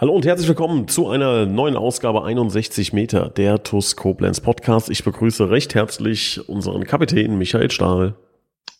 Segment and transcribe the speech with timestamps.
[0.00, 4.90] Hallo und herzlich willkommen zu einer neuen Ausgabe 61 Meter der TUS Koblenz Podcast.
[4.90, 8.14] Ich begrüße recht herzlich unseren Kapitän Michael Stahl.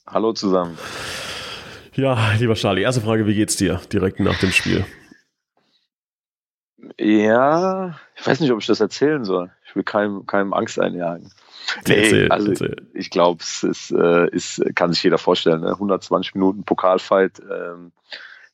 [0.07, 0.79] Hallo zusammen.
[1.97, 4.87] Ja, lieber Stahl, die erste Frage, wie geht's dir direkt nach dem Spiel?
[7.01, 9.51] Ja, ich weiß nicht, ob ich das erzählen soll.
[9.69, 11.33] Ich will keinem, keinem Angst einjagen.
[11.89, 12.77] Nee, erzähl, also erzähl.
[12.95, 15.63] ich glaube, es ist, äh, ist, kann sich jeder vorstellen.
[15.63, 15.73] Ne?
[15.73, 17.41] 120 Minuten Pokalfight.
[17.41, 17.91] Ähm,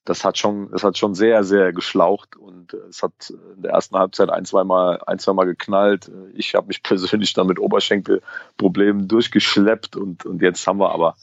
[0.05, 3.97] das hat schon, es hat schon sehr, sehr geschlaucht und es hat in der ersten
[3.97, 6.11] Halbzeit ein, zweimal, ein, zweimal geknallt.
[6.35, 11.17] Ich habe mich persönlich dann mit Oberschenkelproblemen durchgeschleppt und, und jetzt haben wir aber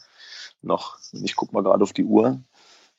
[0.62, 2.40] noch, ich gucke mal gerade auf die Uhr,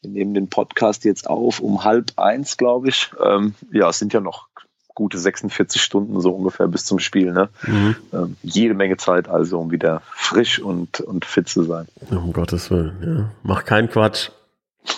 [0.01, 3.13] wir nehmen den Podcast jetzt auf um halb eins, glaube ich.
[3.25, 4.49] Ähm, ja, es sind ja noch
[4.95, 7.33] gute 46 Stunden so ungefähr bis zum Spiel.
[7.33, 7.49] Ne?
[7.67, 7.97] Mhm.
[8.13, 11.87] Ähm, jede Menge Zeit also, um wieder frisch und, und fit zu sein.
[12.11, 13.31] Um Gottes Willen, ja.
[13.43, 14.31] Mach keinen Quatsch.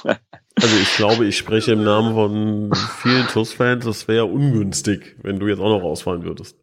[0.60, 3.86] Also ich glaube, ich spreche im Namen von vielen TUS-Fans.
[3.86, 6.56] Es wäre ungünstig, wenn du jetzt auch noch ausfallen würdest.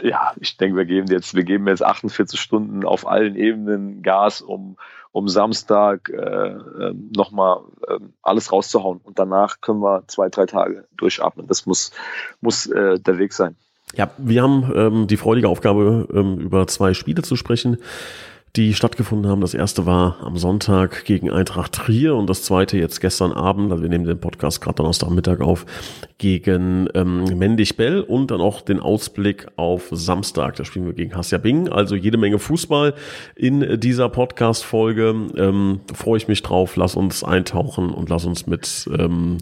[0.00, 4.40] Ja, ich denke, wir geben jetzt, wir geben jetzt 48 Stunden auf allen Ebenen Gas,
[4.40, 4.76] um,
[5.10, 9.00] um Samstag äh, ähm, nochmal äh, alles rauszuhauen.
[9.02, 11.48] Und danach können wir zwei, drei Tage durchatmen.
[11.48, 11.90] Das muss,
[12.40, 13.56] muss äh, der Weg sein.
[13.94, 17.78] Ja, wir haben ähm, die freudige Aufgabe, ähm, über zwei Spiele zu sprechen
[18.56, 19.40] die stattgefunden haben.
[19.40, 23.82] Das erste war am Sonntag gegen Eintracht Trier und das zweite jetzt gestern Abend, also
[23.82, 25.66] wir nehmen den Podcast gerade Donnerstagmittag auf,
[26.18, 30.56] gegen ähm, Mendig Bell und dann auch den Ausblick auf Samstag.
[30.56, 32.94] Da spielen wir gegen Hassia Bing, also jede Menge Fußball
[33.36, 35.14] in dieser Podcast-Folge.
[35.36, 36.76] Ähm, freue ich mich drauf.
[36.76, 39.38] Lass uns eintauchen und lass uns mit ähm,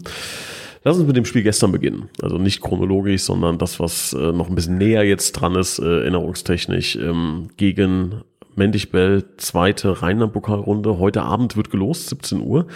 [0.83, 2.07] Lass uns mit dem Spiel gestern beginnen.
[2.21, 5.83] Also nicht chronologisch, sondern das, was äh, noch ein bisschen näher jetzt dran ist, äh,
[5.83, 8.21] erinnerungstechnisch, ähm, gegen
[8.57, 10.97] Mendig-Bell, zweite Rheinland-Pokalrunde.
[10.97, 12.67] Heute Abend wird gelost, 17 Uhr.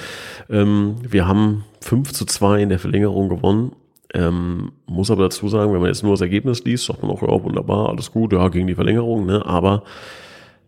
[0.50, 3.75] Ähm, wir haben 5 zu 2 in der Verlängerung gewonnen.
[4.14, 7.22] Ähm, muss aber dazu sagen, wenn man jetzt nur das Ergebnis liest, sagt man auch,
[7.22, 9.46] ja, wunderbar, alles gut, ja, gegen die Verlängerung, ne?
[9.46, 9.84] Aber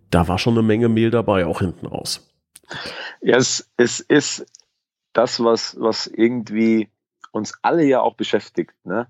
[0.09, 2.29] da war schon eine Menge Mehl dabei, auch hinten raus.
[3.21, 4.45] Ja, es, es ist
[5.11, 6.89] das, was, was irgendwie
[7.31, 9.07] uns alle ja auch beschäftigt, ne?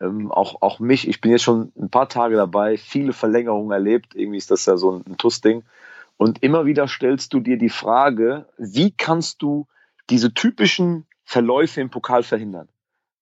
[0.00, 4.14] Ähm, auch, auch mich, ich bin jetzt schon ein paar Tage dabei, viele Verlängerungen erlebt,
[4.14, 5.64] irgendwie ist das ja so ein, ein TUS-Ding.
[6.16, 9.66] Und immer wieder stellst du dir die Frage, wie kannst du
[10.08, 12.68] diese typischen Verläufe im Pokal verhindern?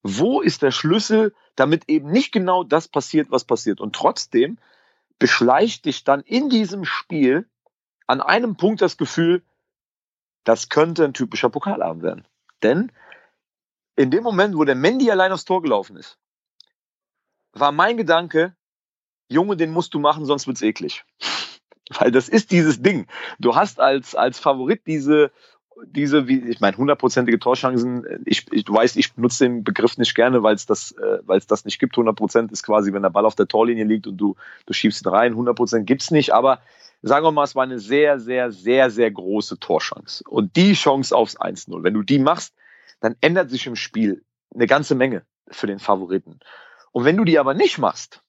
[0.02, 3.80] Wo ist der Schlüssel, damit eben nicht genau das passiert, was passiert?
[3.80, 4.58] Und trotzdem
[5.18, 7.48] beschleicht dich dann in diesem Spiel
[8.06, 9.42] an einem Punkt das Gefühl,
[10.44, 12.24] das könnte ein typischer Pokalabend werden.
[12.62, 12.92] Denn
[13.96, 16.18] in dem Moment, wo der Mendy allein aufs Tor gelaufen ist,
[17.54, 18.54] war mein Gedanke,
[19.28, 21.04] Junge, den musst du machen, sonst wird's eklig.
[21.98, 23.06] Weil das ist dieses Ding.
[23.38, 25.30] Du hast als, als Favorit diese,
[25.86, 28.22] diese, wie, ich meine, hundertprozentige Torchancen.
[28.24, 31.38] Ich, ich, du weißt, ich benutze den Begriff nicht gerne, weil es das, äh, weil
[31.38, 31.94] es das nicht gibt.
[31.94, 34.36] 100 Prozent ist quasi, wenn der Ball auf der Torlinie liegt und du,
[34.66, 35.32] du schiebst ihn rein.
[35.32, 36.32] 100 Prozent gibt's nicht.
[36.32, 36.60] Aber
[37.02, 40.24] sagen wir mal, es war eine sehr, sehr, sehr, sehr große Torchance.
[40.26, 42.54] Und die Chance aufs 1-0, wenn du die machst,
[43.00, 46.40] dann ändert sich im Spiel eine ganze Menge für den Favoriten.
[46.94, 48.22] Und wenn du die aber nicht machst,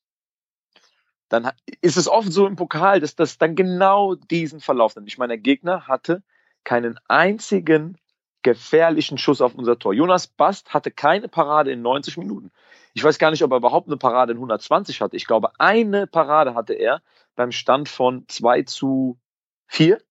[1.30, 5.08] dann ist es oft so im Pokal, dass das dann genau diesen Verlauf nimmt.
[5.08, 6.24] Ich meine, der Gegner hatte
[6.64, 7.96] keinen einzigen
[8.42, 9.94] gefährlichen Schuss auf unser Tor.
[9.94, 12.52] Jonas Bast hatte keine Parade in 90 Minuten.
[12.96, 15.16] Ich weiß gar nicht, ob er überhaupt eine Parade in 120 hatte.
[15.16, 17.04] Ich glaube, eine Parade hatte er
[17.36, 19.20] beim Stand von 2 zu
[19.68, 20.02] 4.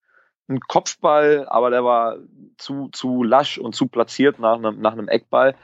[0.46, 2.18] Ein Kopfball, aber der war
[2.56, 5.56] zu, zu lasch und zu platziert nach einem, nach einem Eckball.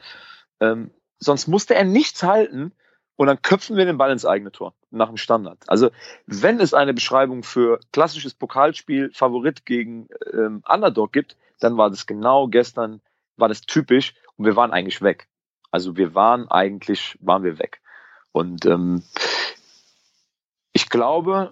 [0.58, 2.72] Ähm, sonst musste er nichts halten
[3.20, 5.58] und dann köpfen wir den Ball ins eigene Tor nach dem Standard.
[5.66, 5.91] Also
[6.25, 12.06] wenn es eine Beschreibung für klassisches Pokalspiel Favorit gegen ähm, Underdog gibt, dann war das
[12.06, 13.03] genau gestern,
[13.36, 15.28] war das typisch und wir waren eigentlich weg.
[15.71, 17.83] Also wir waren eigentlich, waren wir weg.
[18.33, 19.03] Und ähm,
[20.72, 21.50] ich glaube,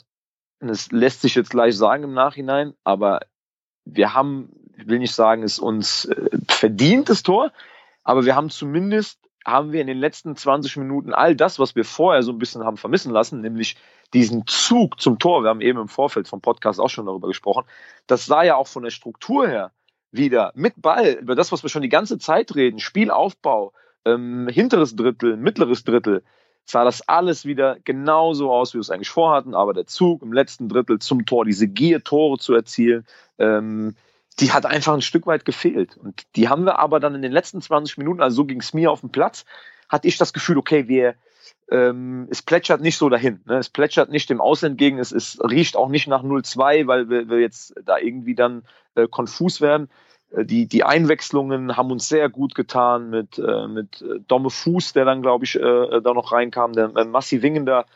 [0.61, 3.21] das lässt sich jetzt gleich sagen im Nachhinein, aber
[3.85, 7.53] wir haben, ich will nicht sagen, es uns äh, verdient, das Tor,
[8.05, 11.85] aber wir haben zumindest haben wir in den letzten 20 Minuten all das, was wir
[11.85, 13.77] vorher so ein bisschen haben vermissen lassen, nämlich
[14.15, 15.43] diesen Zug zum Tor.
[15.43, 17.65] Wir haben eben im Vorfeld vom Podcast auch schon darüber gesprochen.
[18.07, 19.73] Das sah ja auch von der Struktur her
[20.11, 23.73] wieder mit Ball, über das, was wir schon die ganze Zeit reden, Spielaufbau,
[24.05, 26.23] ähm, hinteres Drittel, mittleres Drittel,
[26.65, 29.55] sah das alles wieder genauso aus, wie wir es eigentlich vorhatten.
[29.55, 33.07] Aber der Zug im letzten Drittel zum Tor, diese Gier, Tore zu erzielen,
[33.39, 33.95] ähm,
[34.41, 35.97] die hat einfach ein Stück weit gefehlt.
[35.97, 38.75] Und die haben wir aber dann in den letzten 20 Minuten, also so ging es
[38.75, 39.45] mir auf dem Platz,
[39.89, 41.15] hatte ich das Gefühl, okay, wir,
[41.71, 43.41] ähm, es plätschert nicht so dahin.
[43.47, 43.59] Ne?
[43.59, 44.99] Es plätschert nicht dem Aus entgegen.
[44.99, 48.63] Es, es riecht auch nicht nach 0-2, weil wir, wir jetzt da irgendwie dann
[48.95, 49.89] äh, konfus werden.
[50.31, 54.93] Äh, die, die Einwechslungen haben uns sehr gut getan mit, äh, mit äh, Domme Fuß,
[54.93, 57.87] der dann, glaube ich, äh, da noch reinkam, der äh, Massi Wingender,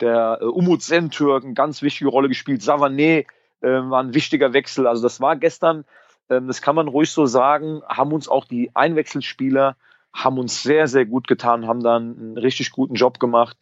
[0.00, 3.26] der äh, Umut Sentürk, eine ganz wichtige Rolle gespielt, Savané
[3.60, 4.86] äh, war ein wichtiger Wechsel.
[4.86, 5.84] Also das war gestern,
[6.28, 9.76] äh, das kann man ruhig so sagen, haben uns auch die Einwechselspieler
[10.16, 13.56] haben uns sehr, sehr gut getan, haben dann einen richtig guten Job gemacht.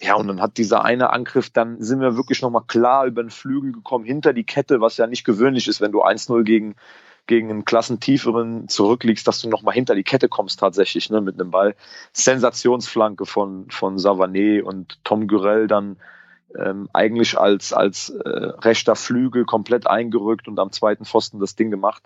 [0.00, 3.30] Ja, und dann hat dieser eine Angriff, dann sind wir wirklich nochmal klar über den
[3.30, 6.74] Flügel gekommen, hinter die Kette, was ja nicht gewöhnlich ist, wenn du 1-0 gegen,
[7.26, 11.50] gegen einen Klassentieferen zurückliegst, dass du nochmal hinter die Kette kommst tatsächlich, ne, mit einem
[11.50, 11.74] Ball.
[12.12, 15.96] Sensationsflanke von, von Savané und Tom Gürell dann
[16.58, 21.70] ähm, eigentlich als, als äh, rechter Flügel komplett eingerückt und am zweiten Pfosten das Ding
[21.70, 22.02] gemacht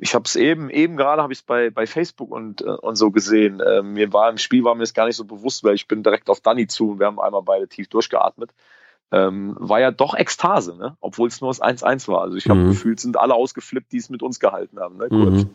[0.00, 2.96] ich habe es eben, eben gerade habe ich es bei, bei Facebook und, äh, und
[2.96, 3.60] so gesehen.
[3.60, 6.02] Äh, mir war im Spiel war mir das gar nicht so bewusst, weil ich bin
[6.02, 8.50] direkt auf Danny zu und wir haben einmal beide tief durchgeatmet.
[9.12, 10.96] Ähm, war ja doch Ekstase, ne?
[11.00, 12.22] obwohl es nur das 1-1 war.
[12.22, 12.68] Also ich habe mhm.
[12.70, 14.96] gefühlt, sind alle ausgeflippt, die es mit uns gehalten haben.
[14.96, 15.06] Ne?
[15.10, 15.50] Mhm.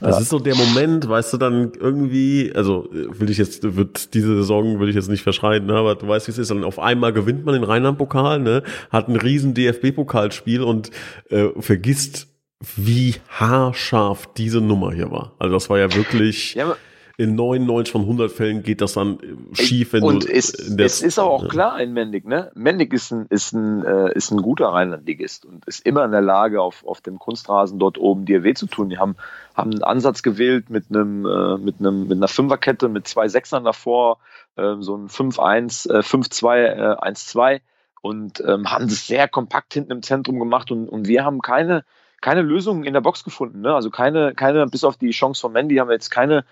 [0.00, 0.20] Das ja.
[0.22, 4.80] ist so der Moment, weißt du, dann irgendwie, also will ich jetzt, wird diese Saison,
[4.80, 5.74] will ich jetzt nicht verschreien, ne?
[5.74, 8.64] aber du weißt, wie es ist, dann auf einmal gewinnt man den Rheinland-Pokal, ne?
[8.90, 10.90] hat ein riesen DFB-Pokalspiel und
[11.28, 12.26] äh, vergisst
[12.76, 15.32] wie haarscharf diese Nummer hier war.
[15.38, 16.76] Also das war ja wirklich ja,
[17.20, 19.18] in 99 von 100 Fällen geht das dann
[19.52, 21.48] schief, wenn und du es, der, es ist aber auch ja.
[21.50, 22.50] klar ein Mendig, ne?
[22.54, 26.22] Mendig ist ein ist ein äh, ist ein guter Rheinlandligist und ist immer in der
[26.22, 28.88] Lage auf auf dem Kunstrasen dort oben dir weh zu tun.
[28.88, 29.16] Die haben
[29.54, 33.64] haben einen Ansatz gewählt mit einem äh, mit einem mit einer Fünferkette mit zwei Sechsern
[33.64, 34.16] davor,
[34.56, 37.60] äh, so ein 5-1 äh, 5-2 äh, 1-2
[38.00, 41.84] und ähm, haben das sehr kompakt hinten im Zentrum gemacht und und wir haben keine
[42.22, 43.60] keine Lösung in der Box gefunden.
[43.60, 43.74] Ne?
[43.74, 46.44] Also keine, keine, bis auf die Chance von Mandy haben wir jetzt keine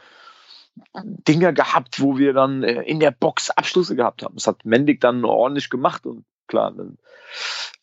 [1.03, 4.35] Dinge gehabt, wo wir dann äh, in der Box Abschlüsse gehabt haben.
[4.35, 6.99] Das hat Mendig dann ordentlich gemacht und klar, dann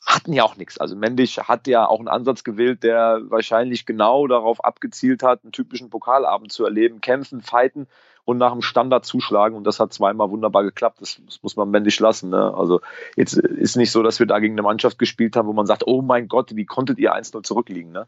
[0.06, 0.78] hatten ja auch nichts.
[0.78, 5.52] Also Mendig hat ja auch einen Ansatz gewählt, der wahrscheinlich genau darauf abgezielt hat, einen
[5.52, 7.88] typischen Pokalabend zu erleben, kämpfen, fighten
[8.24, 9.56] und nach dem Standard zuschlagen.
[9.56, 11.02] Und das hat zweimal wunderbar geklappt.
[11.02, 12.30] Das, das muss man männlich lassen.
[12.30, 12.54] Ne?
[12.56, 12.82] Also
[13.16, 15.88] jetzt ist nicht so, dass wir da gegen eine Mannschaft gespielt haben, wo man sagt,
[15.88, 17.92] oh mein Gott, wie konntet ihr 1-0 zurückliegen?
[17.92, 18.08] Ne?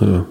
[0.00, 0.26] Ja.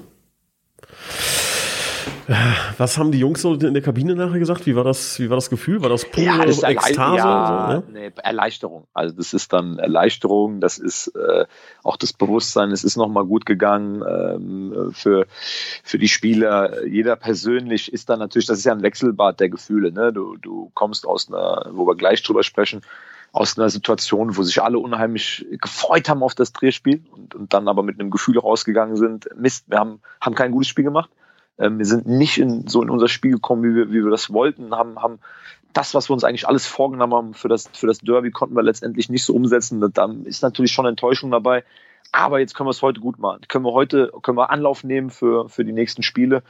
[2.77, 4.65] Was haben die Jungs so in der Kabine nachher gesagt?
[4.65, 5.81] Wie war das, wie war das Gefühl?
[5.81, 7.17] War das pure ja, das Ekstase?
[7.17, 7.83] Ja, so, ne?
[7.93, 8.85] nee, Erleichterung.
[8.93, 11.45] Also das ist dann Erleichterung, das ist äh,
[11.83, 15.25] auch das Bewusstsein, es ist nochmal gut gegangen ähm, für,
[15.83, 16.85] für die Spieler.
[16.85, 19.93] Jeder persönlich ist dann natürlich, das ist ja ein Wechselbad der Gefühle.
[19.93, 20.11] Ne?
[20.11, 22.81] Du, du kommst aus einer, wo wir gleich drüber sprechen,
[23.31, 27.69] aus einer Situation, wo sich alle unheimlich gefreut haben auf das Drehspiel und, und dann
[27.69, 31.09] aber mit einem Gefühl rausgegangen sind, Mist, wir haben, haben kein gutes Spiel gemacht
[31.59, 34.31] ähm, wir sind nicht in, so in unser Spiel gekommen, wie wir, wie wir das
[34.31, 35.19] wollten, haben, haben
[35.73, 38.63] das, was wir uns eigentlich alles vorgenommen haben für das, für das Derby, konnten wir
[38.63, 39.79] letztendlich nicht so umsetzen.
[39.93, 41.63] Da ist natürlich schon Enttäuschung dabei.
[42.11, 43.41] Aber jetzt können wir es heute gut machen.
[43.47, 46.41] Können wir heute, können wir Anlauf nehmen für, für die nächsten Spiele.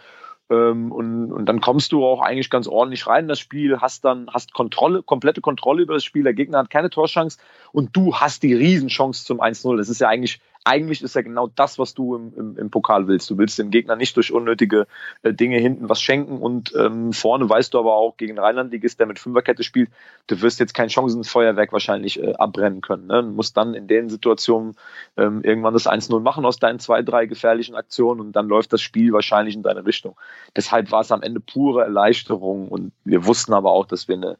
[0.50, 4.06] Ähm, und, und dann kommst du auch eigentlich ganz ordentlich rein in das Spiel, hast
[4.06, 6.24] dann, hast Kontrolle, komplette Kontrolle über das Spiel.
[6.24, 7.38] Der Gegner hat keine Torchance
[7.74, 9.76] und du hast die Riesenchance zum 1-0.
[9.78, 13.08] Das ist ja eigentlich eigentlich ist ja genau das, was du im, im, im Pokal
[13.08, 13.30] willst.
[13.30, 14.86] Du willst dem Gegner nicht durch unnötige
[15.24, 19.08] äh, Dinge hinten was schenken und ähm, vorne weißt du aber auch gegen Rheinland-Ligist, der
[19.08, 19.90] mit Fünferkette spielt,
[20.28, 23.08] du wirst jetzt kein Chancenfeuerwerk wahrscheinlich äh, abbrennen können.
[23.08, 23.24] Ne?
[23.24, 24.76] Du musst dann in den Situationen
[25.16, 28.82] ähm, irgendwann das 1-0 machen aus deinen zwei, drei gefährlichen Aktionen und dann läuft das
[28.82, 30.20] Spiel wahrscheinlich in deine Richtung.
[30.56, 34.38] Deshalb war es am Ende pure Erleichterung und wir wussten aber auch, dass wir eine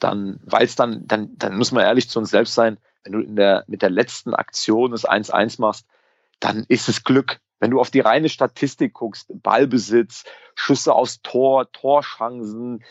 [0.00, 3.22] dann, weil es dann, dann, dann muss man ehrlich zu uns selbst sein, wenn du
[3.22, 5.86] der, mit der letzten Aktion das 1-1 machst,
[6.40, 7.40] dann ist es Glück.
[7.58, 12.82] Wenn du auf die reine Statistik guckst, Ballbesitz, Schüsse aufs Tor, Torchancen,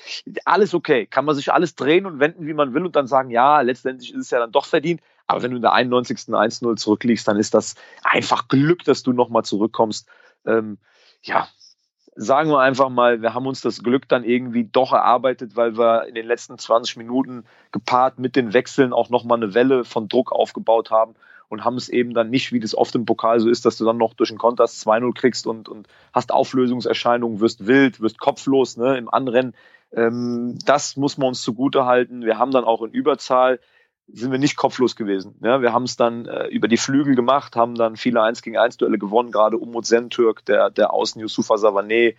[0.46, 1.08] alles okay.
[1.08, 4.14] Kann man sich alles drehen und wenden, wie man will und dann sagen, ja, letztendlich
[4.14, 5.02] ist es ja dann doch verdient.
[5.26, 6.18] Aber wenn du in der 91.
[6.18, 10.08] 1-0 zurückliegst, dann ist das einfach Glück, dass du nochmal zurückkommst.
[10.46, 10.78] Ähm,
[11.24, 11.48] ja,
[12.22, 16.06] sagen wir einfach mal, wir haben uns das Glück dann irgendwie doch erarbeitet, weil wir
[16.06, 20.34] in den letzten 20 Minuten gepaart mit den Wechseln auch nochmal eine Welle von Druck
[20.34, 21.16] aufgebaut haben
[21.48, 23.86] und haben es eben dann nicht, wie das oft im Pokal so ist, dass du
[23.86, 28.76] dann noch durch den Kontrast 2-0 kriegst und, und hast Auflösungserscheinungen, wirst wild, wirst kopflos
[28.76, 29.54] ne, im Anrennen.
[29.94, 32.26] Ähm, das muss man uns zugute halten.
[32.26, 33.62] Wir haben dann auch in Überzahl
[34.14, 35.36] sind wir nicht kopflos gewesen.
[35.42, 38.58] Ja, wir haben es dann äh, über die Flügel gemacht, haben dann viele 1 gegen
[38.58, 42.16] 1 Duelle gewonnen, gerade Umut Sentürk, der, der Außen Yusufa Savané,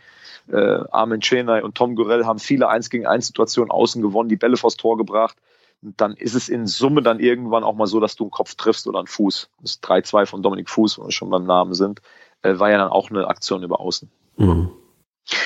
[0.49, 4.37] äh, Armin Chenay und Tom Gurell haben viele 1 gegen 1 Situationen außen gewonnen, die
[4.37, 5.37] Bälle vors Tor gebracht.
[5.83, 8.55] Und dann ist es in Summe dann irgendwann auch mal so, dass du einen Kopf
[8.55, 9.49] triffst oder einen Fuß.
[9.63, 12.03] Das 3-2 von Dominik Fuß, wenn wir schon beim Namen sind,
[12.43, 14.11] äh, war ja dann auch eine Aktion über Außen.
[14.37, 14.71] Mhm.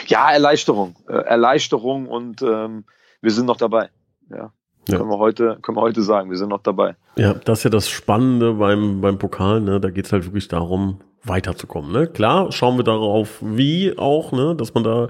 [0.06, 0.96] Ja, Erleichterung.
[1.08, 2.84] Äh, Erleichterung und ähm,
[3.20, 3.90] wir sind noch dabei.
[4.30, 4.52] Ja.
[4.88, 4.98] Ja.
[4.98, 6.94] Können, wir heute, können wir heute sagen, wir sind noch dabei.
[7.16, 9.80] Ja, das ist ja das Spannende beim, beim Pokal, ne?
[9.80, 11.92] Da geht's halt wirklich darum, weiterzukommen.
[11.92, 12.06] Ne?
[12.06, 14.54] Klar, schauen wir darauf, wie auch, ne?
[14.54, 15.08] dass man da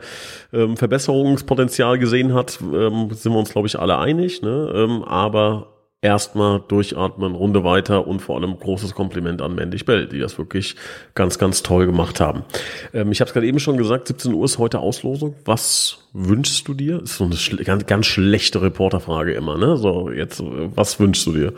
[0.53, 4.43] ähm, Verbesserungspotenzial gesehen hat, ähm, sind wir uns, glaube ich, alle einig.
[4.43, 4.73] Ne?
[4.75, 5.74] Ähm, aber
[6.05, 10.77] erstmal durchatmen, Runde weiter und vor allem großes Kompliment an Mendig Bell, die das wirklich
[11.15, 12.45] ganz, ganz toll gemacht haben.
[12.93, 15.35] Ähm, ich habe es gerade eben schon gesagt, 17 Uhr ist heute Auslosung.
[15.47, 17.03] Was wünschst du dir?
[17.03, 19.79] Ist so eine schle ganz, ganz schlechte Reporterfrage immer, ne?
[19.79, 21.53] So, jetzt, was wünschst du dir?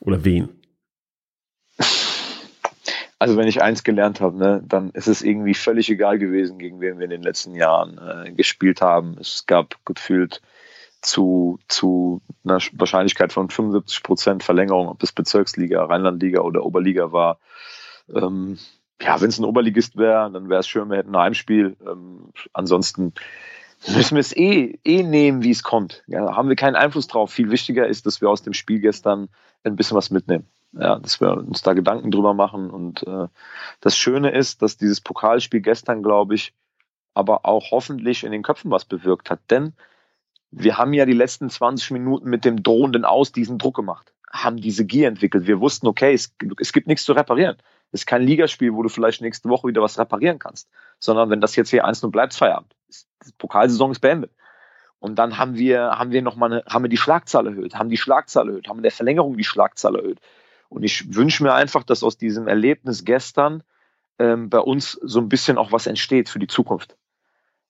[0.00, 0.48] Oder wen?
[3.20, 6.80] Also wenn ich eins gelernt habe, ne, dann ist es irgendwie völlig egal gewesen, gegen
[6.80, 9.16] wen wir in den letzten Jahren äh, gespielt haben.
[9.20, 10.40] Es gab gefühlt
[11.00, 17.38] zu, zu einer Wahrscheinlichkeit von 75 Prozent Verlängerung, ob es Bezirksliga, Rheinlandliga oder Oberliga war.
[18.12, 18.58] Ähm,
[19.00, 21.76] ja, wenn es ein Oberligist wäre, dann wäre es schön, wir hätten ein Heimspiel.
[21.86, 23.14] Ähm, ansonsten
[23.88, 26.02] müssen wir es eh, eh nehmen, wie es kommt.
[26.06, 27.30] Ja, haben wir keinen Einfluss drauf.
[27.30, 29.28] Viel wichtiger ist, dass wir aus dem Spiel gestern
[29.64, 30.46] ein bisschen was mitnehmen.
[30.72, 32.70] Ja, dass wir uns da Gedanken drüber machen.
[32.70, 33.26] Und äh,
[33.80, 36.52] das Schöne ist, dass dieses Pokalspiel gestern, glaube ich,
[37.14, 39.40] aber auch hoffentlich in den Köpfen was bewirkt hat.
[39.50, 39.72] Denn
[40.50, 44.56] wir haben ja die letzten 20 Minuten mit dem drohenden Aus diesen Druck gemacht, haben
[44.56, 45.46] diese Gier entwickelt.
[45.46, 47.56] Wir wussten, okay, es, es gibt nichts zu reparieren.
[47.92, 51.40] Es ist kein Ligaspiel, wo du vielleicht nächste Woche wieder was reparieren kannst, sondern wenn
[51.40, 52.74] das jetzt hier eins nur bleibt, Feierabend.
[53.26, 54.32] Die Pokalsaison ist beendet.
[54.98, 58.48] Und dann haben wir, haben wir nochmal haben wir die Schlagzahl erhöht, haben die Schlagzahl
[58.48, 60.20] erhöht, haben in der Verlängerung die Schlagzahl erhöht.
[60.68, 63.62] Und ich wünsche mir einfach, dass aus diesem Erlebnis gestern
[64.18, 66.96] ähm, bei uns so ein bisschen auch was entsteht für die Zukunft.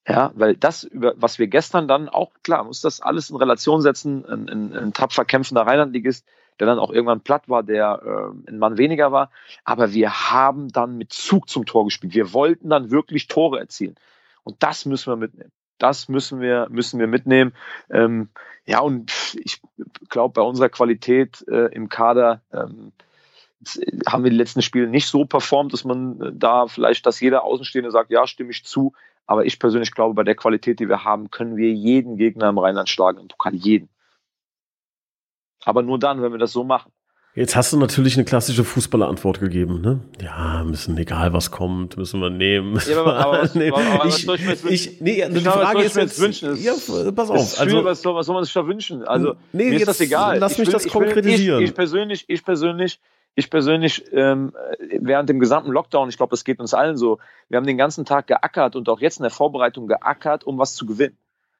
[0.07, 3.81] Ja, weil das, über was wir gestern dann auch, klar, muss das alles in Relation
[3.81, 6.25] setzen, ein, ein, ein tapfer kämpfender Rheinlandligist,
[6.59, 9.31] der dann auch irgendwann platt war, der äh, ein Mann weniger war.
[9.63, 12.13] Aber wir haben dann mit Zug zum Tor gespielt.
[12.13, 13.95] Wir wollten dann wirklich Tore erzielen.
[14.43, 15.51] Und das müssen wir mitnehmen.
[15.77, 17.53] Das müssen wir, müssen wir mitnehmen.
[17.89, 18.29] Ähm,
[18.65, 19.61] ja, und ich
[20.09, 22.91] glaube, bei unserer Qualität äh, im Kader ähm,
[24.07, 27.43] haben wir die letzten Spiele nicht so performt, dass man äh, da vielleicht, dass jeder
[27.43, 28.93] Außenstehende sagt, ja, stimme ich zu.
[29.25, 32.57] Aber ich persönlich glaube, bei der Qualität, die wir haben, können wir jeden Gegner im
[32.57, 33.89] Rheinland schlagen, im Pokal jeden.
[35.63, 36.91] Aber nur dann, wenn wir das so machen.
[37.33, 40.01] Jetzt hast du natürlich eine klassische Fußballerantwort gegeben, ne?
[40.21, 42.77] Ja, müssen, egal was kommt, müssen wir nehmen.
[42.85, 44.93] Ja, aber, aber, was, nee, aber was ich, soll ich mir jetzt wünschen?
[44.93, 46.57] Ich, nee, die glaube, Frage ist jetzt, wünschen?
[46.61, 46.73] ja,
[47.15, 47.57] pass auf.
[47.57, 49.05] Also, was, soll, was soll man sich da wünschen?
[49.05, 50.39] Also, nee, mir jetzt, ist das egal.
[50.39, 51.61] Lass ich mich will, das konkretisieren.
[51.61, 52.99] Ich, ich, persönlich, ich persönlich
[53.35, 54.53] ich persönlich ähm,
[54.99, 57.19] während dem gesamten Lockdown, ich glaube, das geht uns allen so,
[57.49, 60.75] wir haben den ganzen Tag geackert und auch jetzt in der Vorbereitung geackert, um was
[60.75, 61.17] zu gewinnen.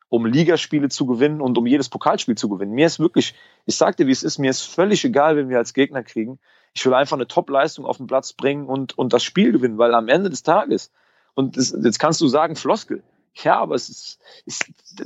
[0.10, 2.74] Um Ligaspiele zu gewinnen und um jedes Pokalspiel zu gewinnen.
[2.74, 3.34] Mir ist wirklich,
[3.66, 6.38] ich sag dir, wie es ist, mir ist völlig egal, wenn wir als Gegner kriegen.
[6.74, 9.94] Ich will einfach eine Top-Leistung auf den Platz bringen und, und das Spiel gewinnen, weil
[9.94, 10.92] am Ende des Tages,
[11.34, 13.04] und das, jetzt kannst du sagen, Floskel,
[13.36, 14.60] ja, aber es ist, es,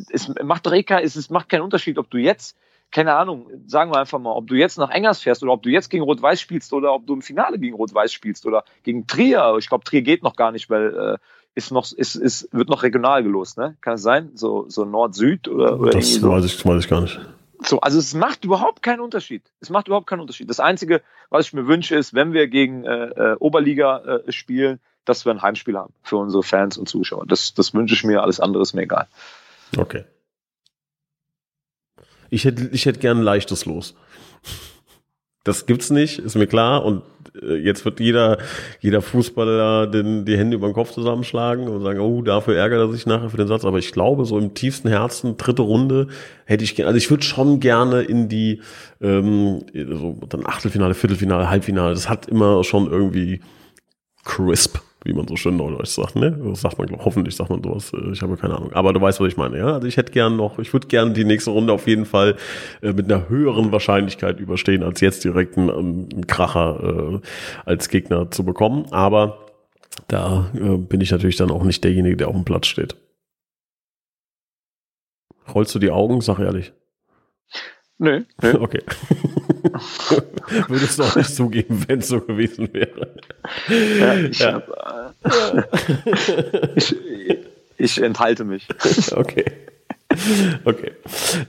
[0.10, 2.58] es macht Reka, es, es macht keinen Unterschied, ob du jetzt
[2.92, 5.70] keine Ahnung, sagen wir einfach mal, ob du jetzt nach Engers fährst oder ob du
[5.70, 9.56] jetzt gegen Rot-Weiß spielst oder ob du im Finale gegen Rot-Weiß spielst oder gegen Trier.
[9.60, 11.18] Ich glaube, Trier geht noch gar nicht, weil äh,
[11.56, 13.76] ist noch, ist, ist, wird noch regional gelost, ne?
[13.82, 14.32] Kann es sein?
[14.36, 16.30] So, so Nord-Süd oder, oder Das so.
[16.30, 17.20] weiß, ich, weiß ich gar nicht.
[17.62, 19.42] So, also es macht überhaupt keinen Unterschied.
[19.62, 20.50] Es macht überhaupt keinen Unterschied.
[20.50, 24.80] Das Einzige, was ich mir wünsche, ist, wenn wir gegen äh, äh, Oberliga äh, spielen,
[25.06, 27.26] dass wir ein Heimspiel haben für unsere Fans und Zuschauer.
[27.26, 29.08] Das, das wünsche ich mir, alles andere ist mir egal.
[29.78, 30.04] Okay.
[32.36, 33.96] Ich hätte, ich hätte gern ein leichtes Los.
[35.46, 36.84] Das gibt's nicht, ist mir klar.
[36.84, 37.04] Und
[37.42, 38.40] äh, jetzt wird jeder,
[38.82, 42.92] jeder Fußballer den, die Hände über den Kopf zusammenschlagen und sagen, oh, dafür ärgert er
[42.92, 43.64] sich nachher für den Satz.
[43.64, 46.08] Aber ich glaube, so im tiefsten Herzen, dritte Runde,
[46.44, 48.62] hätte ich gerne, also ich würde schon gerne in die,
[49.00, 51.94] ähm, so dann Achtelfinale, Viertelfinale, Halbfinale.
[51.94, 53.40] Das hat immer schon irgendwie
[54.26, 56.32] crisp wie man so schön neudeutsch sagt, ne?
[56.32, 58.74] Das sagt man, hoffentlich sagt man sowas, äh, ich habe keine Ahnung.
[58.74, 59.74] Aber du weißt, was ich meine, ja?
[59.74, 62.36] Also ich hätte gern noch, ich würde gern die nächste Runde auf jeden Fall
[62.82, 67.28] äh, mit einer höheren Wahrscheinlichkeit überstehen, als jetzt direkt einen, einen Kracher äh,
[67.66, 68.88] als Gegner zu bekommen.
[68.92, 69.46] Aber
[70.08, 72.96] da äh, bin ich natürlich dann auch nicht derjenige, der auf dem Platz steht.
[75.54, 76.22] Rollst du die Augen?
[76.22, 76.74] Sag ehrlich.
[77.98, 78.24] Nö.
[78.42, 78.54] nö.
[78.60, 78.82] Okay.
[80.68, 83.16] Würdest du auch nicht zugeben, wenn es so gewesen wäre.
[83.70, 84.54] Ja, ich, ja.
[84.54, 84.95] Hab, äh,
[86.76, 86.96] ich,
[87.78, 88.68] ich, enthalte mich.
[89.16, 89.46] Okay.
[90.64, 90.92] Okay.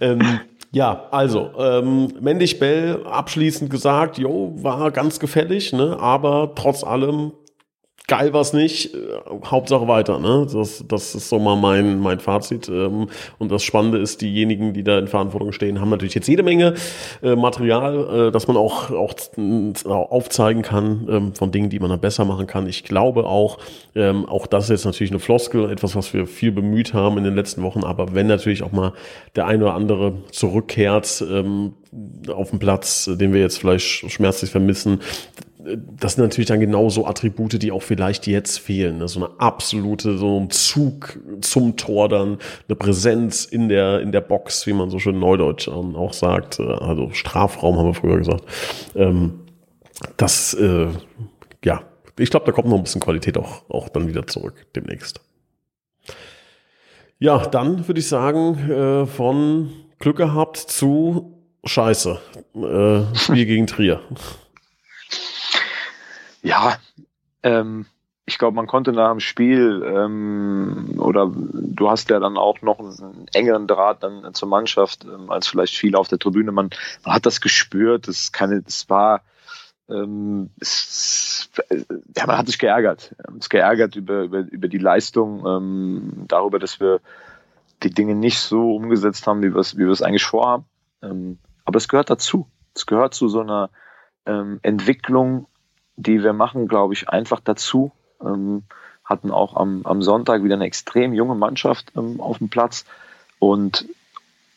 [0.00, 0.40] Ähm,
[0.72, 7.32] Ja, also, ähm, Mendig Bell abschließend gesagt, jo, war ganz gefällig, ne, aber trotz allem
[8.08, 8.98] geil war's nicht, äh,
[9.44, 10.46] Hauptsache weiter, ne?
[10.52, 12.68] Das, das ist so mal mein, mein Fazit.
[12.68, 13.08] Ähm,
[13.38, 16.74] und das Spannende ist, diejenigen, die da in Verantwortung stehen, haben natürlich jetzt jede Menge
[17.22, 19.16] äh, Material, äh, das man auch, auch
[19.84, 22.68] aufzeigen kann ähm, von Dingen, die man dann besser machen kann.
[22.68, 23.58] Ich glaube auch,
[23.94, 27.24] ähm, auch das ist jetzt natürlich eine Floskel, etwas, was wir viel bemüht haben in
[27.24, 28.92] den letzten Wochen, aber wenn natürlich auch mal
[29.34, 31.24] der eine oder andere zurückkehrt,
[32.28, 35.00] auf dem Platz, den wir jetzt vielleicht schmerzlich vermissen,
[35.98, 38.98] das sind natürlich dann genauso Attribute, die auch vielleicht jetzt fehlen.
[38.98, 39.08] Ne?
[39.08, 44.20] So eine absolute, so ein Zug zum Tor dann, eine Präsenz in der, in der
[44.20, 46.60] Box, wie man so schön neudeutsch auch sagt.
[46.60, 48.44] Also Strafraum haben wir früher gesagt.
[48.94, 49.40] Ähm,
[50.16, 50.88] das, äh,
[51.64, 51.82] ja,
[52.18, 55.20] ich glaube, da kommt noch ein bisschen Qualität auch, auch dann wieder zurück demnächst.
[57.18, 61.32] Ja, dann würde ich sagen, äh, von Glück gehabt zu
[61.64, 62.18] Scheiße.
[62.54, 64.00] Äh, Spiel gegen Trier.
[66.46, 66.76] Ja,
[67.42, 67.86] ähm,
[68.24, 72.78] ich glaube, man konnte nach dem Spiel ähm, oder du hast ja dann auch noch
[72.78, 76.52] einen engeren Draht dann zur Mannschaft ähm, als vielleicht viele auf der Tribüne.
[76.52, 76.70] Man,
[77.04, 78.06] man hat das gespürt.
[78.06, 79.22] Das keine, das war
[79.88, 81.50] ähm, es,
[82.16, 83.16] ja, man hat sich geärgert.
[83.26, 87.00] Man hat sich geärgert über, über, über die Leistung, ähm, darüber, dass wir
[87.82, 90.64] die Dinge nicht so umgesetzt haben, wie wir es, wie wir es eigentlich vorhaben.
[91.02, 92.46] Ähm, aber es gehört dazu.
[92.72, 93.68] Es gehört zu so einer
[94.26, 95.48] ähm, Entwicklung
[95.96, 97.92] die wir machen, glaube ich, einfach dazu.
[98.20, 98.64] Ähm,
[99.04, 102.84] hatten auch am, am Sonntag wieder eine extrem junge Mannschaft ähm, auf dem Platz.
[103.38, 103.86] Und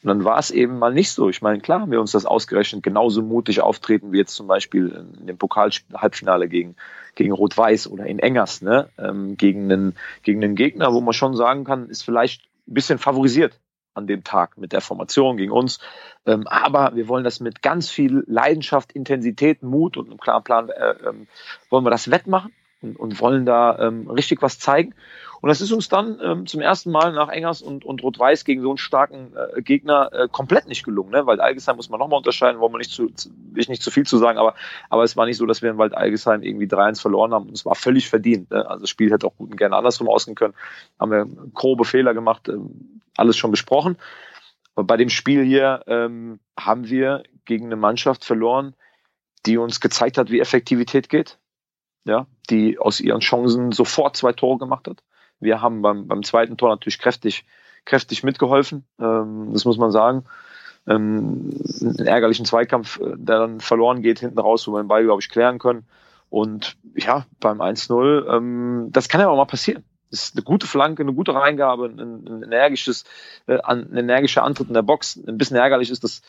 [0.02, 1.30] dann war es eben mal nicht so.
[1.30, 5.06] Ich meine, klar haben wir uns das ausgerechnet genauso mutig auftreten wie jetzt zum Beispiel
[5.20, 6.76] in dem Pokal-Halbfinale gegen,
[7.16, 8.90] gegen Rot-Weiß oder in Engers, ne?
[8.98, 12.98] Ähm, gegen, einen, gegen einen Gegner, wo man schon sagen kann, ist vielleicht ein bisschen
[12.98, 13.60] favorisiert
[14.00, 15.80] an dem Tag mit der Formation gegen uns.
[16.26, 20.70] Ähm, aber wir wollen das mit ganz viel Leidenschaft, Intensität, Mut und einem klaren Plan,
[20.70, 21.28] äh, ähm,
[21.70, 22.52] wollen wir das wettmachen
[22.82, 24.94] und, und wollen da ähm, richtig was zeigen.
[25.42, 28.62] Und das ist uns dann ähm, zum ersten Mal nach Engers und, und Rot-Weiß gegen
[28.62, 31.12] so einen starken äh, Gegner äh, komplett nicht gelungen.
[31.12, 31.26] Ne?
[31.26, 34.06] Wald Algesheim muss man nochmal unterscheiden, wollen wir nicht zu, zu, ich nicht zu viel
[34.06, 34.56] zu sagen, aber,
[34.90, 37.48] aber es war nicht so, dass wir in Wald Algesheim irgendwie 3-1 verloren haben.
[37.48, 38.52] Und es war völlig verdient.
[38.52, 38.70] Ne?
[38.70, 40.54] Also das Spiel hätte auch gut und gerne andersrum ausgehen können.
[41.00, 43.98] Haben wir grobe Fehler gemacht, ähm, alles schon besprochen.
[44.76, 48.76] Aber bei dem Spiel hier ähm, haben wir gegen eine Mannschaft verloren,
[49.46, 51.39] die uns gezeigt hat, wie Effektivität geht.
[52.06, 55.04] Ja, die aus ihren Chancen sofort zwei Tore gemacht hat.
[55.40, 57.46] Wir haben beim, beim zweiten Tor natürlich kräftig,
[57.86, 58.86] kräftig mitgeholfen.
[59.00, 60.26] Ähm, das muss man sagen.
[60.88, 65.04] Ähm, einen ärgerlichen Zweikampf, äh, der dann verloren geht hinten raus, wo wir den Ball,
[65.04, 65.86] glaube ich, klären können.
[66.30, 69.84] Und ja, beim 1-0, ähm, das kann ja auch mal passieren.
[70.12, 73.04] Das ist eine gute Flanke, eine gute Reingabe, ein, ein energisches,
[73.48, 75.20] äh, ein energischer Antritt in der Box.
[75.28, 76.22] Ein bisschen ärgerlich ist, dass,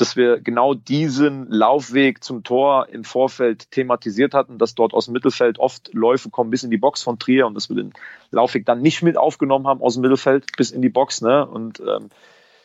[0.00, 5.12] dass wir genau diesen Laufweg zum Tor im Vorfeld thematisiert hatten, dass dort aus dem
[5.12, 7.92] Mittelfeld oft Läufe kommen bis in die Box von Trier und dass wir den
[8.30, 11.20] Laufweg dann nicht mit aufgenommen haben aus dem Mittelfeld bis in die Box.
[11.20, 11.46] Ne?
[11.46, 12.08] Und ähm,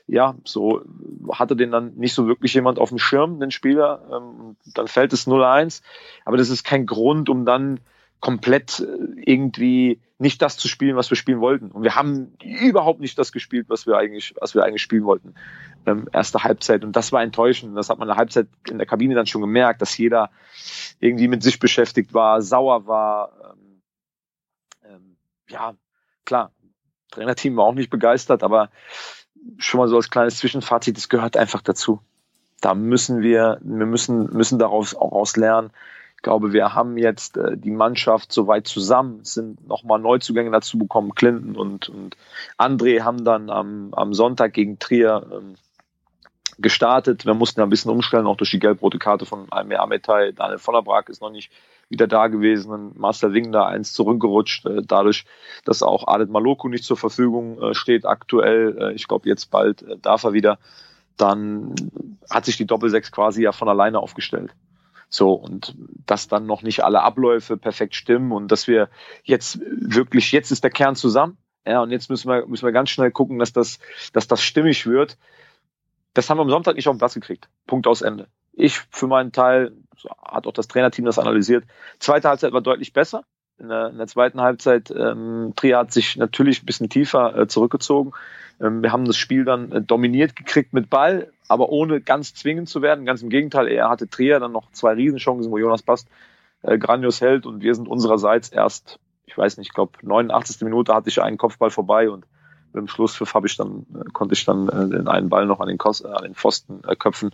[0.07, 0.81] ja, so
[1.31, 4.01] hatte den dann nicht so wirklich jemand auf dem Schirm, den Spieler.
[4.11, 5.81] Ähm, dann fällt es 0-1.
[6.25, 7.79] Aber das ist kein Grund, um dann
[8.25, 11.69] komplett äh, irgendwie nicht das zu spielen, was wir spielen wollten.
[11.69, 15.35] Und wir haben überhaupt nicht das gespielt, was wir eigentlich, was wir eigentlich spielen wollten.
[15.85, 16.83] Ähm, erste Halbzeit.
[16.83, 17.77] Und das war enttäuschend.
[17.77, 20.31] Das hat man in der Halbzeit in der Kabine dann schon gemerkt, dass jeder
[20.99, 23.31] irgendwie mit sich beschäftigt war, sauer war.
[23.43, 23.81] Ähm,
[24.89, 25.75] ähm, ja,
[26.25, 26.51] klar.
[27.11, 28.71] Trainerteam war auch nicht begeistert, aber
[29.59, 32.01] schon mal so als kleines Zwischenfazit, das gehört einfach dazu.
[32.59, 35.69] Da müssen wir, wir müssen, müssen daraus auch aus lernen,
[36.25, 41.55] glaube, wir haben jetzt äh, die Mannschaft soweit zusammen, sind nochmal Neuzugänge dazu bekommen, Clinton
[41.55, 42.17] und, und
[42.57, 45.53] André haben dann am, am Sonntag gegen Trier ähm,
[46.57, 47.27] gestartet.
[47.27, 50.31] Wir mussten ein bisschen umstellen, auch durch die gelb-rote Karte von Almir Ametai.
[50.31, 51.51] Daniel Vollerbrag ist noch nicht
[51.89, 52.71] wieder da gewesen.
[52.71, 55.25] Und Marcel Wing da eins zurückgerutscht, äh, dadurch,
[55.63, 58.75] dass auch Adet Maloku nicht zur Verfügung äh, steht aktuell.
[58.79, 60.57] Äh, ich glaube, jetzt bald äh, darf er wieder.
[61.17, 61.75] Dann
[62.31, 64.55] hat sich die Doppelsechs quasi ja von alleine aufgestellt.
[65.15, 65.75] So, und
[66.05, 68.89] dass dann noch nicht alle Abläufe perfekt stimmen und dass wir
[69.23, 71.37] jetzt wirklich, jetzt ist der Kern zusammen.
[71.65, 73.79] Ja, und jetzt müssen wir, müssen wir ganz schnell gucken, dass das,
[74.11, 75.17] dass das stimmig wird.
[76.13, 77.47] Das haben wir am Sonntag nicht auf den Platz gekriegt.
[77.65, 78.27] Punkt aus Ende.
[78.51, 81.63] Ich für meinen Teil, so hat auch das Trainerteam das analysiert.
[81.99, 83.23] Zweite Halbzeit war deutlich besser.
[83.57, 87.47] In der, in der zweiten Halbzeit, ähm, Trier hat sich natürlich ein bisschen tiefer äh,
[87.47, 88.11] zurückgezogen.
[88.59, 92.67] Ähm, wir haben das Spiel dann äh, dominiert gekriegt mit Ball, aber ohne ganz zwingend
[92.67, 93.05] zu werden.
[93.05, 96.07] Ganz im Gegenteil, er hatte Trier dann noch zwei Riesenchancen, wo Jonas Bast
[96.63, 100.61] äh, grandios hält und wir sind unsererseits erst, ich weiß nicht, ich glaube 89.
[100.61, 102.25] Minute hatte ich einen Kopfball vorbei und
[102.73, 105.67] Im Schlusspfiff habe ich dann, äh, konnte ich dann äh, den einen Ball noch an
[105.67, 107.31] den, Kos an den Pfosten äh, köpfen.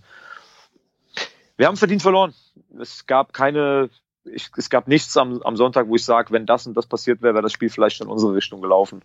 [1.58, 2.34] Wir haben verdient verloren.
[2.80, 3.90] Es gab keine,
[4.26, 7.22] ich, es gab nichts am, am Sonntag, wo ich sage, wenn das und das passiert
[7.22, 9.02] wäre, wäre das Spiel vielleicht in unsere Richtung gelaufen.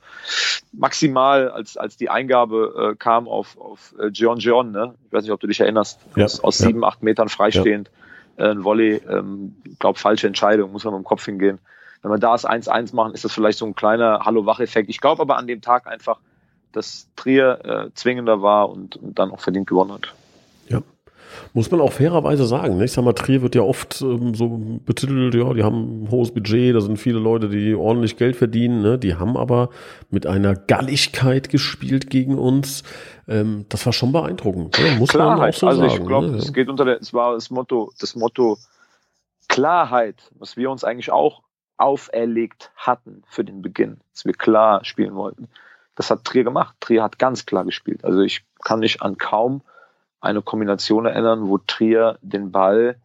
[0.73, 4.95] Maximal, als, als die Eingabe äh, kam auf, auf äh, John John, ne?
[5.07, 6.67] ich weiß nicht, ob du dich erinnerst, ja, aus, aus ja.
[6.67, 7.91] sieben, acht Metern freistehend,
[8.37, 8.47] ja.
[8.47, 11.59] äh, ein Volley, ähm, glaube falsche Entscheidung, muss man mit dem Kopf hingehen.
[12.03, 14.91] Wenn wir da das 1-1 machen, ist das vielleicht so ein kleiner Hallo-Wach-Effekt.
[14.91, 16.21] Ich glaube aber an dem Tag einfach,
[16.73, 20.15] dass Trier äh, zwingender war und, und dann auch verdient gewonnen hat.
[21.53, 22.79] Muss man auch fairerweise sagen.
[22.79, 22.85] Ne?
[22.85, 24.49] Ich sag mal, Trier wird ja oft ähm, so
[24.85, 28.83] betitelt, ja, die haben ein hohes Budget, da sind viele Leute, die ordentlich Geld verdienen.
[28.83, 28.99] Ne?
[28.99, 29.71] Die haben aber
[30.11, 32.83] mit einer Galligkeit gespielt gegen uns.
[33.29, 34.79] Ähm, das war schon beeindruckend.
[34.79, 34.97] Ne?
[34.99, 35.39] Muss Klarheit.
[35.39, 35.93] man auch so also sagen.
[35.93, 36.37] Ich glaube, ne?
[36.37, 38.59] es geht unter der, es war das Motto, das Motto
[39.49, 41.43] Klarheit, was wir uns eigentlich auch
[41.79, 45.49] auferlegt hatten für den Beginn, dass wir klar spielen wollten.
[45.95, 46.77] Das hat Trier gemacht.
[46.81, 48.05] Trier hat ganz klar gespielt.
[48.05, 49.63] Also ich kann mich an kaum
[50.27, 53.01] eine Kombination erinnern, wo Trier den Ball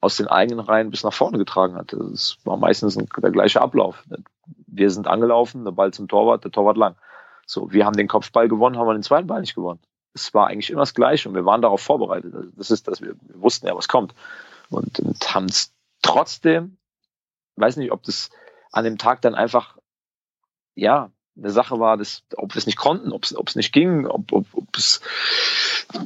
[0.00, 1.92] aus den eigenen Reihen bis nach vorne getragen hat.
[1.92, 4.02] Das war meistens der gleiche Ablauf.
[4.66, 6.96] Wir sind angelaufen, der Ball zum Torwart, der Torwart lang.
[7.46, 9.80] So, wir haben den Kopfball gewonnen, haben wir den zweiten Ball nicht gewonnen.
[10.14, 12.34] Es war eigentlich immer das Gleiche und wir waren darauf vorbereitet.
[12.56, 14.14] Das ist, dass wir, wir wussten ja, was kommt.
[14.70, 16.78] Und, und haben es trotzdem,
[17.56, 18.30] weiß nicht, ob das
[18.72, 19.78] an dem Tag dann einfach,
[20.74, 24.32] ja, eine Sache war, dass, ob wir es nicht konnten, ob es nicht ging, ob,
[24.32, 25.00] ob, ob es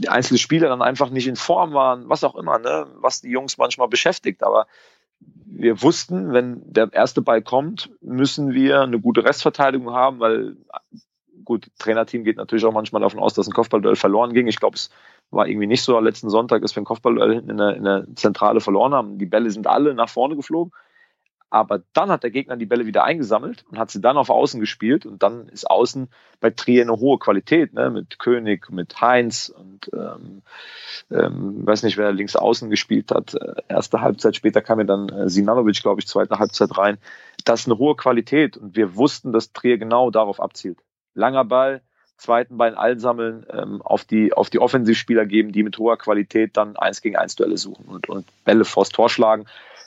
[0.01, 3.31] die einzelnen Spieler dann einfach nicht in Form waren, was auch immer, ne, was die
[3.31, 4.43] Jungs manchmal beschäftigt.
[4.43, 4.67] Aber
[5.45, 10.57] wir wussten, wenn der erste Ball kommt, müssen wir eine gute Restverteidigung haben, weil
[11.45, 14.47] gut, Trainerteam geht natürlich auch manchmal davon aus, dass ein Kopfballduell verloren ging.
[14.49, 14.91] Ich glaube, es
[15.31, 18.61] war irgendwie nicht so letzten Sonntag, dass wir ein Kopfballduell in der, in der Zentrale
[18.61, 19.19] verloren haben.
[19.19, 20.73] Die Bälle sind alle nach vorne geflogen.
[21.49, 24.59] Aber dann hat der Gegner die Bälle wieder eingesammelt und hat sie dann auf Außen
[24.59, 25.07] gespielt.
[25.07, 26.09] Und dann ist Außen
[26.41, 27.91] bei Trier eine hohe Qualität, ne?
[27.91, 30.43] mit König, mit Heinz und ähm,
[31.11, 33.35] ähm, weiß nicht, wer links außen gespielt hat.
[33.35, 36.99] Äh, erste Halbzeit, später kam ja dann äh, Sinanovic, glaube ich, zweite Halbzeit rein.
[37.45, 40.79] Das ist eine hohe Qualität und wir wussten, dass Trier genau darauf abzielt.
[41.15, 41.81] Langer Ball,
[42.17, 46.77] zweiten Bein einsammeln, ähm, auf die, auf die Offensivspieler geben, die mit hoher Qualität dann
[46.77, 49.47] eins gegen eins Duelle suchen und, und Bälle vors Tor schlagen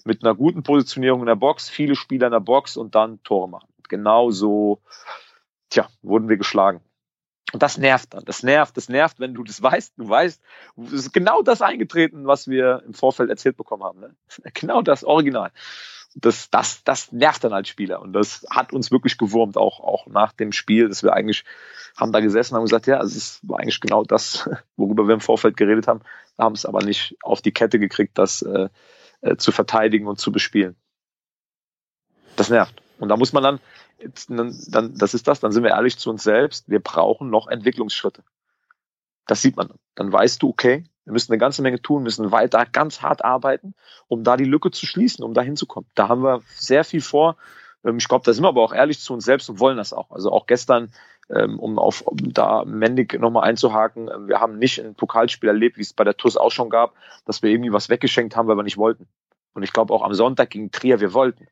[0.09, 3.47] mit einer guten Positionierung in der Box, viele Spieler in der Box und dann Tore
[3.47, 3.69] machen.
[3.87, 4.81] Genau so,
[5.69, 6.81] tja, wurden wir geschlagen.
[7.53, 8.25] Und das nervt dann.
[8.25, 9.93] Das nervt, das nervt, wenn du das weißt.
[9.97, 10.41] Du weißt,
[10.83, 13.99] es ist genau das eingetreten, was wir im Vorfeld erzählt bekommen haben.
[13.99, 14.15] Ne?
[14.55, 15.51] Genau das Original.
[16.15, 18.01] Das, das, das nervt dann als Spieler.
[18.01, 21.45] Und das hat uns wirklich gewurmt, auch, auch nach dem Spiel, dass wir eigentlich
[21.95, 25.21] haben da gesessen und haben gesagt, ja, es war eigentlich genau das, worüber wir im
[25.21, 26.01] Vorfeld geredet haben.
[26.35, 28.69] Haben es aber nicht auf die Kette gekriegt, dass äh,
[29.21, 30.75] äh, zu verteidigen und zu bespielen.
[32.35, 32.81] Das nervt.
[32.99, 33.59] Und da muss man dann,
[34.27, 38.23] dann, das ist das, dann sind wir ehrlich zu uns selbst, wir brauchen noch Entwicklungsschritte.
[39.25, 39.69] Das sieht man.
[39.95, 43.73] Dann weißt du, okay, wir müssen eine ganze Menge tun, müssen weiter ganz hart arbeiten,
[44.07, 45.89] um da die Lücke zu schließen, um da hinzukommen.
[45.95, 47.37] Da haben wir sehr viel vor.
[47.83, 49.93] Ähm, ich glaube, da sind wir aber auch ehrlich zu uns selbst und wollen das
[49.93, 50.11] auch.
[50.11, 50.91] Also auch gestern,
[51.29, 55.81] um auf um da Mendig nochmal einzuhaken, ähm, wir haben nicht ein Pokalspiel erlebt, wie
[55.81, 56.93] es bei der TUS auch schon gab,
[57.25, 59.07] dass wir irgendwie was weggeschenkt haben, weil wir nicht wollten.
[59.53, 61.47] Und ich glaube auch am Sonntag gegen Trier, wir wollten.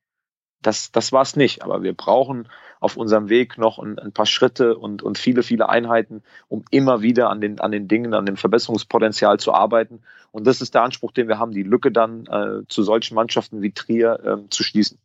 [0.62, 1.63] Das, das war es nicht.
[1.63, 5.70] Aber wir brauchen auf unserem Weg noch ein, ein, paar Schritte und, und viele, viele
[5.70, 10.02] Einheiten, um immer wieder an den, an den Dingen, an dem Verbesserungspotenzial zu arbeiten.
[10.32, 13.62] Und das ist der Anspruch, den wir haben, die Lücke dann äh, zu solchen Mannschaften
[13.62, 15.00] wie Trier äh, zu schließen.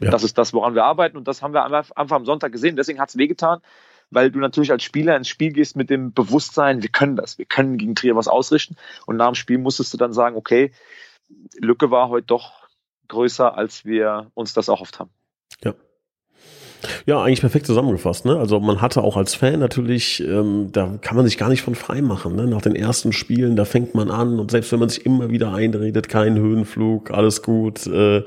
[0.00, 0.10] Ja.
[0.10, 1.16] Das ist das, woran wir arbeiten.
[1.16, 2.76] Und das haben wir einfach, einfach am Sonntag gesehen.
[2.76, 3.60] Deswegen hat es wehgetan
[4.10, 7.44] weil du natürlich als Spieler ins Spiel gehst mit dem Bewusstsein, wir können das, wir
[7.44, 8.76] können gegen Trier was ausrichten.
[9.06, 10.72] Und nach dem Spiel musstest du dann sagen, okay,
[11.58, 12.68] Lücke war heute doch
[13.08, 15.10] größer, als wir uns das erhofft haben.
[15.62, 15.74] Ja.
[17.06, 18.24] Ja, eigentlich perfekt zusammengefasst.
[18.24, 18.36] Ne?
[18.36, 21.74] Also man hatte auch als Fan natürlich, ähm, da kann man sich gar nicht von
[21.74, 22.36] frei machen.
[22.36, 22.46] Ne?
[22.46, 25.52] Nach den ersten Spielen, da fängt man an und selbst wenn man sich immer wieder
[25.52, 28.22] einredet, kein Höhenflug, alles gut, äh,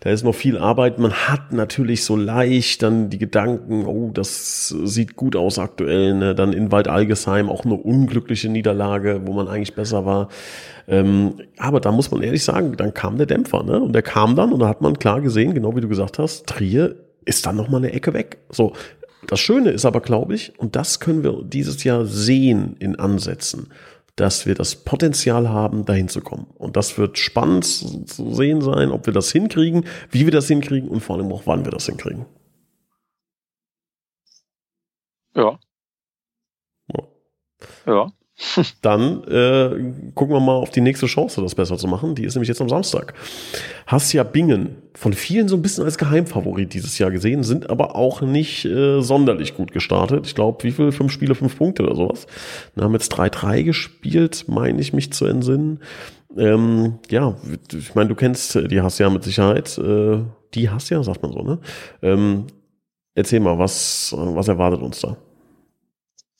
[0.00, 0.98] da ist noch viel Arbeit.
[0.98, 6.14] Man hat natürlich so leicht dann die Gedanken, oh, das sieht gut aus aktuell.
[6.14, 6.34] Ne?
[6.34, 10.28] Dann in Wald Algesheim auch eine unglückliche Niederlage, wo man eigentlich besser war.
[10.86, 13.80] Ähm, aber da muss man ehrlich sagen, dann kam der Dämpfer, ne?
[13.80, 16.46] Und der kam dann und da hat man klar gesehen, genau wie du gesagt hast,
[16.46, 18.38] Trier ist dann noch mal eine Ecke weg.
[18.50, 18.72] So,
[19.26, 23.72] das Schöne ist aber, glaube ich, und das können wir dieses Jahr sehen in Ansätzen,
[24.16, 26.46] dass wir das Potenzial haben, dahin zu kommen.
[26.54, 30.88] Und das wird spannend zu sehen sein, ob wir das hinkriegen, wie wir das hinkriegen
[30.88, 32.26] und vor allem auch, wann wir das hinkriegen.
[35.34, 35.58] Ja.
[36.88, 37.02] Ja.
[37.86, 38.12] ja.
[38.82, 42.14] Dann äh, gucken wir mal auf die nächste Chance, das besser zu machen.
[42.14, 43.14] Die ist nämlich jetzt am Samstag.
[43.86, 48.22] Hassia Bingen, von vielen so ein bisschen als Geheimfavorit dieses Jahr gesehen, sind aber auch
[48.22, 50.26] nicht äh, sonderlich gut gestartet.
[50.26, 50.90] Ich glaube, wie viel?
[50.90, 52.26] Fünf Spiele, fünf Punkte oder sowas.
[52.74, 55.80] Wir haben jetzt 3-3 gespielt, meine ich mich zu entsinnen.
[56.36, 57.36] Ähm, ja,
[57.72, 59.78] ich meine, du kennst die Hassia mit Sicherheit.
[59.78, 60.22] Äh,
[60.54, 61.58] die Hassia, sagt man so, ne?
[62.02, 62.46] Ähm,
[63.14, 65.16] erzähl mal, was, was erwartet uns da?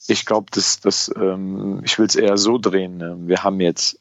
[0.07, 2.97] Ich glaube, dass das, ähm, ich will es eher so drehen.
[2.97, 3.17] Ne?
[3.21, 3.99] Wir haben jetzt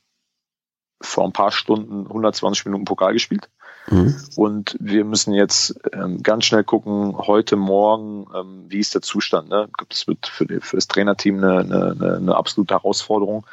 [1.00, 3.48] vor ein paar Stunden 120 Minuten Pokal gespielt.
[3.88, 4.16] Mhm.
[4.36, 9.48] Und wir müssen jetzt ähm, ganz schnell gucken, heute Morgen, ähm, wie ist der Zustand.
[9.50, 9.66] Ne?
[9.68, 13.46] Ich glaube, das wird für, die, für das Trainerteam eine, eine, eine absolute Herausforderung,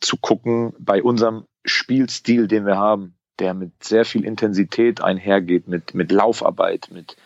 [0.00, 5.94] zu gucken, bei unserem Spielstil, den wir haben, der mit sehr viel Intensität einhergeht, mit,
[5.94, 7.16] mit Laufarbeit, mit,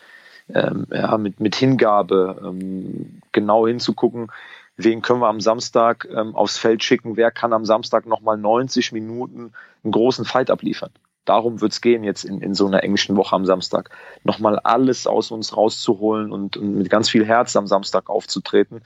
[0.49, 4.31] ähm, ja, mit, mit Hingabe, ähm, genau hinzugucken,
[4.77, 8.91] wen können wir am Samstag ähm, aufs Feld schicken, wer kann am Samstag nochmal 90
[8.91, 10.91] Minuten einen großen Fight abliefern.
[11.25, 13.89] Darum wird's gehen jetzt in, in so einer englischen Woche am Samstag.
[14.23, 18.81] Nochmal alles aus uns rauszuholen und, und mit ganz viel Herz am Samstag aufzutreten.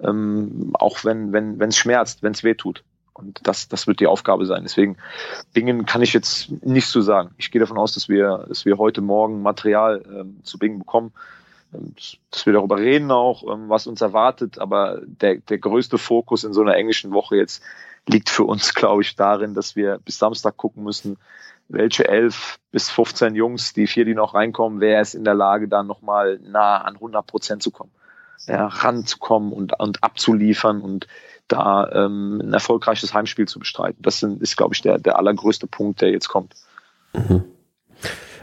[0.00, 2.84] Ähm, auch wenn wenn wenn, schmerzt, wenn es weh tut.
[3.14, 4.62] Und das, das wird die Aufgabe sein.
[4.62, 4.96] Deswegen,
[5.52, 7.30] Bingen kann ich jetzt nicht so sagen.
[7.36, 11.12] Ich gehe davon aus, dass wir, dass wir heute Morgen Material ähm, zu Bingen bekommen,
[11.72, 14.58] dass wir darüber reden auch, ähm, was uns erwartet.
[14.58, 17.62] Aber der, der größte Fokus in so einer englischen Woche jetzt
[18.06, 21.18] liegt für uns, glaube ich, darin, dass wir bis Samstag gucken müssen,
[21.68, 25.68] welche elf bis 15 Jungs, die vier, die noch reinkommen, wer ist in der Lage,
[25.68, 27.90] da nochmal nah an 100 Prozent zu kommen,
[28.46, 31.06] ja, ranzukommen und, und abzuliefern und
[31.46, 34.00] da ähm, ein erfolgreiches Heimspiel zu bestreiten.
[34.02, 36.54] Das sind, ist, glaube ich, der, der allergrößte Punkt, der jetzt kommt.
[37.12, 37.44] Mhm.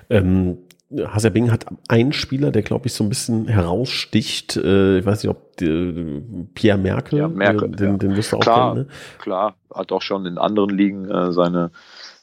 [0.09, 0.57] Ähm,
[0.91, 4.55] Haserbing hat einen Spieler, der glaube ich so ein bisschen heraussticht.
[4.55, 6.21] Äh, ich weiß nicht, ob äh,
[6.53, 7.97] Pierre Merkel, ja, Merkel den, ja.
[7.97, 8.87] den wirst du auch klar, kennen.
[8.87, 8.93] Ne?
[9.19, 11.71] Klar, hat auch schon in anderen Ligen äh, seine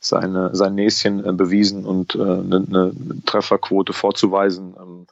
[0.00, 2.92] seine sein Näschen äh, bewiesen und äh, eine, eine
[3.24, 4.74] Trefferquote vorzuweisen.
[4.80, 5.06] Ähm,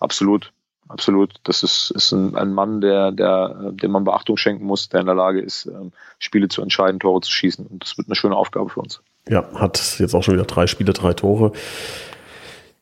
[0.00, 0.52] absolut,
[0.88, 1.34] absolut.
[1.44, 5.06] Das ist, ist ein, ein Mann, der, der, dem man Beachtung schenken muss, der in
[5.06, 7.66] der Lage ist, ähm, Spiele zu entscheiden, Tore zu schießen.
[7.66, 9.00] Und das wird eine schöne Aufgabe für uns.
[9.28, 11.52] Ja, hat jetzt auch schon wieder drei Spiele, drei Tore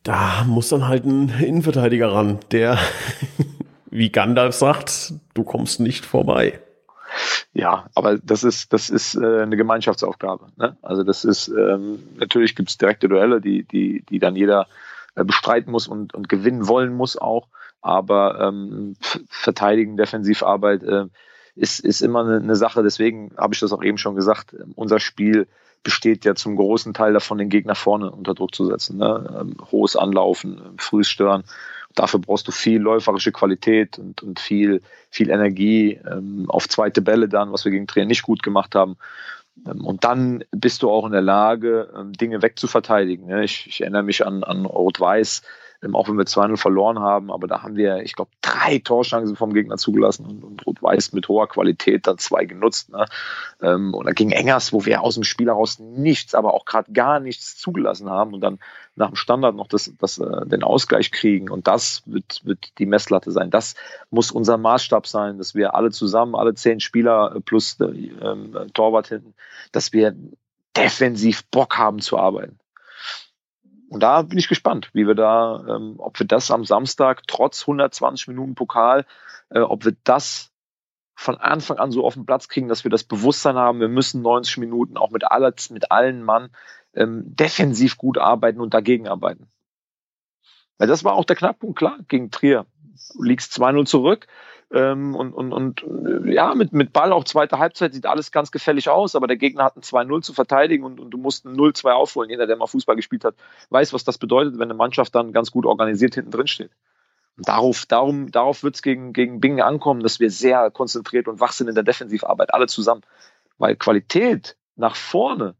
[0.03, 2.77] da muss dann halt ein Innenverteidiger ran, der,
[3.89, 6.59] wie Gandalf sagt, du kommst nicht vorbei.
[7.53, 10.47] Ja, aber das ist, das ist äh, eine Gemeinschaftsaufgabe.
[10.57, 10.77] Ne?
[10.81, 14.67] Also das ist, ähm, natürlich gibt es direkte Duelle, die, die, die dann jeder
[15.15, 17.47] äh, bestreiten muss und, und gewinnen wollen muss auch.
[17.81, 18.95] Aber ähm,
[19.29, 21.05] verteidigen, Defensivarbeit äh,
[21.55, 22.81] ist, ist immer eine, eine Sache.
[22.81, 24.55] Deswegen habe ich das auch eben schon gesagt.
[24.75, 25.47] Unser Spiel
[25.83, 28.97] besteht ja zum großen Teil davon, den Gegner vorne unter Druck zu setzen.
[28.97, 29.37] Ne?
[29.39, 31.43] Ähm, hohes Anlaufen, ähm, frühes Stören.
[31.95, 37.29] Dafür brauchst du viel läuferische Qualität und, und viel, viel Energie ähm, auf zweite Bälle
[37.29, 38.97] dann, was wir gegen Trainer nicht gut gemacht haben.
[39.67, 43.27] Ähm, und dann bist du auch in der Lage, Dinge wegzuverteidigen.
[43.27, 43.43] Ne?
[43.43, 45.43] Ich, ich erinnere mich an, an Rot-Weiß,
[45.93, 49.53] auch wenn wir 2-0 verloren haben, aber da haben wir, ich glaube, drei Torschancen vom
[49.53, 52.91] Gegner zugelassen und, und Rot-Weiß mit hoher Qualität dann zwei genutzt.
[52.91, 53.05] Ne?
[53.61, 56.91] Ähm, und dann gegen Engers, wo wir aus dem Spiel heraus nichts, aber auch gerade
[56.93, 58.59] gar nichts zugelassen haben und dann
[58.95, 61.49] nach dem Standard noch das, das, äh, den Ausgleich kriegen.
[61.49, 63.49] Und das wird, wird die Messlatte sein.
[63.49, 63.75] Das
[64.09, 69.07] muss unser Maßstab sein, dass wir alle zusammen, alle zehn Spieler plus äh, äh, Torwart
[69.07, 69.33] hinten,
[69.71, 70.15] dass wir
[70.77, 72.59] defensiv Bock haben zu arbeiten.
[73.93, 77.61] Und da bin ich gespannt, wie wir da, ähm, ob wir das am Samstag trotz
[77.61, 79.05] 120 Minuten Pokal,
[79.51, 80.51] äh, ob wir das
[81.13, 84.23] von Anfang an so auf den Platz kriegen, dass wir das Bewusstsein haben, wir müssen
[84.23, 86.49] 90 Minuten auch mit, aller, mit allen Mann
[86.95, 89.47] ähm, defensiv gut arbeiten und dagegen arbeiten.
[90.79, 92.65] Weil das war auch der Knackpunkt, klar, gegen Trier.
[93.19, 94.27] Liegst 2-0 zurück,
[94.73, 98.51] ähm, und, und, und äh, ja, mit, mit Ball auch zweite Halbzeit sieht alles ganz
[98.51, 101.55] gefällig aus, aber der Gegner hat ein 2-0 zu verteidigen und, und du musst ein
[101.55, 102.31] 0-2 aufholen.
[102.31, 103.35] Jeder, der mal Fußball gespielt hat,
[103.69, 106.71] weiß, was das bedeutet, wenn eine Mannschaft dann ganz gut organisiert hinten drin steht.
[107.37, 111.39] Und darauf, darum, darauf wird es gegen, gegen Bingen ankommen, dass wir sehr konzentriert und
[111.39, 113.01] wach sind in der Defensivarbeit, alle zusammen.
[113.59, 115.55] Weil Qualität nach vorne,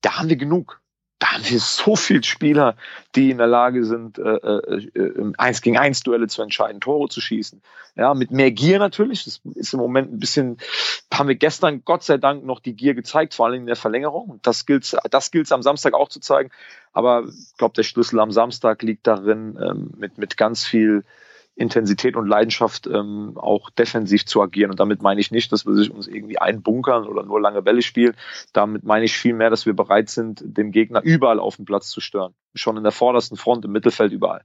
[0.00, 0.80] da haben wir genug
[1.22, 2.74] da haben wir so viele Spieler,
[3.14, 7.20] die in der Lage sind, äh, äh, eins gegen eins Duelle zu entscheiden, Tore zu
[7.20, 7.62] schießen.
[7.94, 9.22] Ja, mit mehr Gier natürlich.
[9.22, 10.56] Das ist im Moment ein bisschen,
[11.14, 14.30] haben wir gestern Gott sei Dank noch die Gier gezeigt, vor allem in der Verlängerung.
[14.30, 16.50] Und das gilt, das gilt am Samstag auch zu zeigen.
[16.92, 21.04] Aber ich glaube, der Schlüssel am Samstag liegt darin, ähm, mit, mit ganz viel
[21.62, 24.72] Intensität und Leidenschaft ähm, auch defensiv zu agieren.
[24.72, 28.14] Und damit meine ich nicht, dass wir uns irgendwie einbunkern oder nur lange Bälle spielen.
[28.52, 32.00] Damit meine ich vielmehr, dass wir bereit sind, den Gegner überall auf dem Platz zu
[32.00, 32.34] stören.
[32.54, 34.42] Schon in der vordersten Front, im Mittelfeld, überall.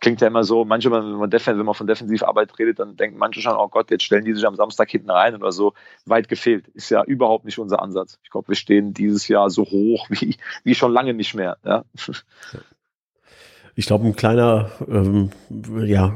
[0.00, 3.40] klingt ja immer so, manchmal, wenn man, wenn man von Defensivarbeit redet, dann denken manche
[3.40, 5.74] schon, oh Gott, jetzt stellen die sich am Samstag hinten rein oder so.
[6.06, 6.68] Weit gefehlt.
[6.68, 8.20] Ist ja überhaupt nicht unser Ansatz.
[8.22, 11.58] Ich glaube, wir stehen dieses Jahr so hoch wie, wie schon lange nicht mehr.
[11.64, 11.84] Ja.
[13.74, 16.14] Ich glaube, ein kleiner, ähm, ja,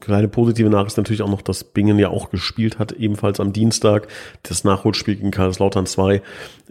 [0.00, 3.54] kleine positive Nachricht ist natürlich auch noch, dass Bingen ja auch gespielt hat, ebenfalls am
[3.54, 4.08] Dienstag,
[4.42, 6.20] das Nachholspiel gegen Karlslautern 2.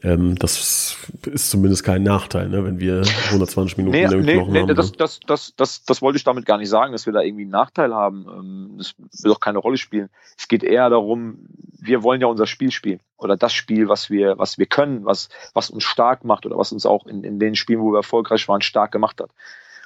[0.03, 4.61] Ähm, das ist zumindest kein Nachteil, ne, wenn wir 120 Minuten nee, nee, Knochen nee,
[4.61, 4.75] haben.
[4.75, 4.97] Das, ne?
[4.97, 7.51] das, das, das, das wollte ich damit gar nicht sagen, dass wir da irgendwie einen
[7.51, 8.27] Nachteil haben.
[8.27, 10.09] Ähm, das will auch keine Rolle spielen.
[10.37, 11.39] Es geht eher darum,
[11.79, 15.29] wir wollen ja unser Spiel spielen oder das Spiel, was wir, was wir können, was,
[15.53, 18.47] was uns stark macht oder was uns auch in, in den Spielen, wo wir erfolgreich
[18.47, 19.31] waren, stark gemacht hat.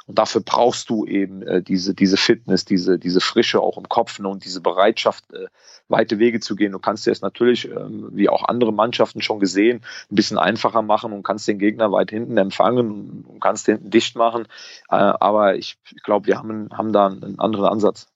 [0.08, 4.20] Und dafür brauchst du eben äh, diese, diese Fitness, diese, diese Frische auch im Kopf
[4.20, 5.48] ne, und diese Bereitschaft, äh,
[5.90, 6.72] weite Wege zu gehen.
[6.72, 10.82] Du kannst dir es natürlich, ähm, wie auch andere Mannschaften schon gesehen, ein bisschen einfacher
[10.82, 14.48] machen und kannst den Gegner weit hinten empfangen und kannst hinten dicht machen.
[14.90, 18.08] Äh, aber ich, glaube, wir haben, haben da einen anderen Ansatz.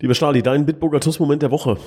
[0.00, 1.78] Lieber Stali, dein Bitburger TUS-Moment der Woche.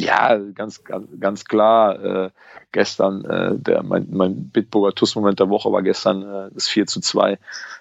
[0.00, 2.04] Ja, ganz, ganz, ganz klar.
[2.04, 2.30] Äh,
[2.72, 7.00] gestern, äh, der, mein, mein Bitburger TUS-Moment der Woche war gestern äh, das 4 zu
[7.00, 7.38] 2,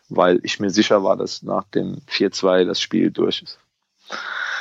[0.10, 3.60] weil ich mir sicher war, dass nach dem 4-2 das Spiel durch ist.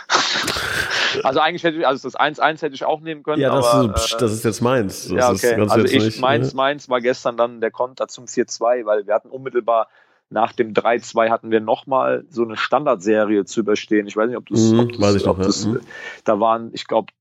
[1.24, 3.42] also eigentlich hätte ich, also das 1-1 hätte ich auch nehmen können.
[3.42, 5.08] Ja, das, aber, ist, das ist jetzt meins.
[5.08, 5.60] Das ja, okay.
[5.68, 6.56] also ich, nicht, meins, ne?
[6.56, 9.88] meins war gestern dann der Konter zum 4-2, weil wir hatten unmittelbar
[10.30, 14.06] nach dem 3-2 hatten wir nochmal so eine Standardserie zu überstehen.
[14.06, 14.72] Ich weiß nicht, ob du es.
[14.72, 15.46] Mhm, weiß ich noch, ja.
[15.46, 15.80] Mhm.
[16.24, 17.12] Da waren, ich glaube,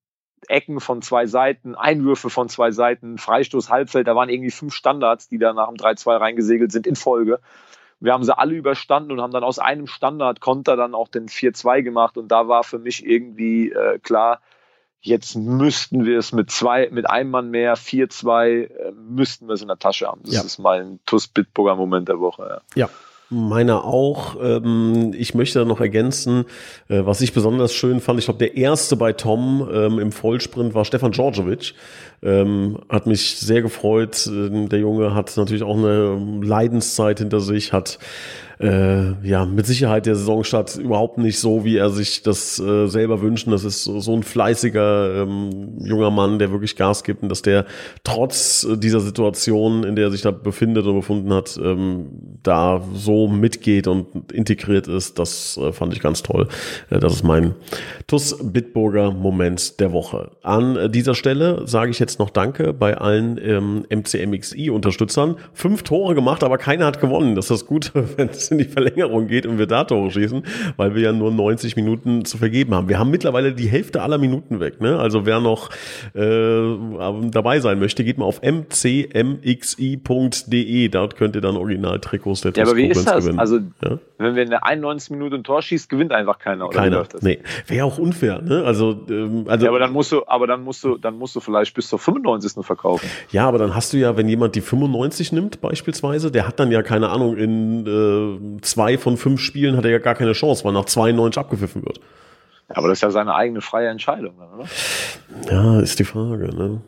[0.48, 5.28] Ecken von zwei Seiten, Einwürfe von zwei Seiten, Freistoß, Halbfeld, da waren irgendwie fünf Standards,
[5.28, 7.40] die da nach dem 3-2 reingesegelt sind in Folge.
[8.00, 11.82] Wir haben sie alle überstanden und haben dann aus einem Standard-Konter dann auch den 4-2
[11.82, 14.40] gemacht und da war für mich irgendwie äh, klar,
[15.02, 19.62] jetzt müssten wir es mit zwei, mit einem Mann mehr, 4-2, äh, müssten wir es
[19.62, 20.22] in der Tasche haben.
[20.24, 20.42] Das ja.
[20.42, 22.62] ist mein TUS-Bitburger-Moment der Woche.
[22.76, 22.86] Ja.
[22.86, 22.90] ja.
[23.30, 24.38] Meiner auch.
[24.42, 26.46] Ähm, ich möchte noch ergänzen,
[26.88, 28.20] äh, was ich besonders schön fand.
[28.20, 31.74] Ich glaube, der erste bei Tom ähm, im Vollsprint war Stefan Djordjevic.
[32.24, 34.30] Ähm, hat mich sehr gefreut.
[34.32, 38.00] Der Junge hat natürlich auch eine Leidenszeit hinter sich, hat
[38.60, 43.22] äh, ja mit Sicherheit der Saisonstart überhaupt nicht so, wie er sich das äh, selber
[43.22, 43.52] wünschen.
[43.52, 47.41] Das ist so, so ein fleißiger ähm, junger Mann, der wirklich Gas gibt und dass
[47.41, 47.65] der
[48.04, 52.08] trotz dieser Situation, in der er sich da befindet und befunden hat, ähm,
[52.43, 55.20] da so mitgeht und integriert ist.
[55.20, 56.48] Das äh, fand ich ganz toll.
[56.89, 57.54] Äh, das ist mein
[58.08, 60.32] TUS Bitburger Moment der Woche.
[60.41, 65.36] An dieser Stelle sage ich jetzt noch Danke bei allen ähm, MCMXI-Unterstützern.
[65.54, 67.36] Fünf Tore gemacht, aber keiner hat gewonnen.
[67.36, 70.44] Das ist das Gute, wenn es in die Verlängerung geht und wir da Tore schießen,
[70.78, 72.90] weil wir ja nur 90 Minuten zu vergeben haben.
[72.90, 74.82] Wir haben mittlerweile die Hälfte aller Minuten weg.
[74.82, 74.98] Ne?
[75.00, 75.70] Also wer noch
[76.14, 79.18] äh, dabei sein möchte, geht mal auf mcmxi.de.
[80.90, 83.24] Dort könnt ihr dann Original-Trikots der Ja, aber wie ist das?
[83.24, 83.40] Gewinnen.
[83.40, 84.00] Also ja?
[84.18, 86.68] wenn wir in der 91 Minute ein Tor schießt, gewinnt einfach keiner.
[86.68, 87.06] Oder keiner.
[87.22, 88.42] Nee, wäre auch unfair.
[88.42, 88.64] Ne?
[88.64, 91.40] Also, ähm, also ja, aber dann musst du, aber dann musst du, dann musst du
[91.40, 92.66] vielleicht bis zur 95.
[92.66, 93.08] verkaufen.
[93.32, 96.72] Ja, aber dann hast du ja, wenn jemand die 95 nimmt beispielsweise, der hat dann
[96.72, 100.63] ja keine Ahnung in äh, zwei von fünf Spielen hat er ja gar keine Chance,
[100.63, 102.00] weil nach 92 abgepfiffen wird.
[102.69, 104.65] Ja, aber das ist ja seine eigene freie Entscheidung, oder?
[105.50, 106.82] Ja, ist die Frage, ne?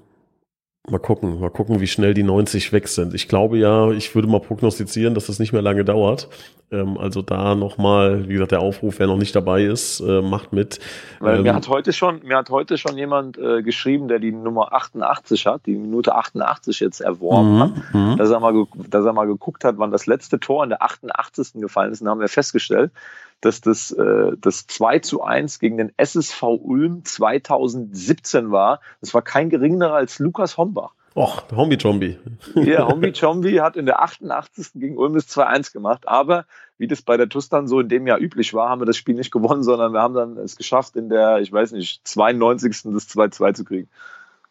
[0.88, 3.14] Mal gucken, mal gucken, wie schnell die 90 weg sind.
[3.14, 6.30] Ich glaube ja, ich würde mal prognostizieren, dass das nicht mehr lange dauert.
[6.72, 10.54] Ähm, also da nochmal, wie gesagt, der Aufruf, wer noch nicht dabei ist, äh, macht
[10.54, 10.80] mit.
[11.20, 14.32] Weil ähm, mir hat heute schon, mir hat heute schon jemand äh, geschrieben, der die
[14.32, 18.18] Nummer 88 hat, die Minute 88 jetzt erworben mhm, hat, mhm.
[18.18, 21.54] dass er, mal, dass er mal geguckt hat, wann das letzte Tor in der 88.
[21.56, 22.02] gefallen ist.
[22.02, 22.92] Und haben wir festgestellt,
[23.42, 28.82] dass das, äh, das 2 zu 1 gegen den SSV Ulm 2017 war.
[29.02, 30.94] Das war kein geringerer als Lukas Hombach.
[31.16, 32.18] Och, Hombi Chombi.
[32.56, 34.74] Ja, Hombi Chombi hat in der 88.
[34.76, 36.08] gegen Ulm das 2-1 gemacht.
[36.08, 36.46] Aber
[36.78, 38.98] wie das bei der TUS dann so in dem Jahr üblich war, haben wir das
[38.98, 42.94] Spiel nicht gewonnen, sondern wir haben dann es geschafft, in der, ich weiß nicht, 92.
[42.94, 43.90] das 2-2 zu kriegen.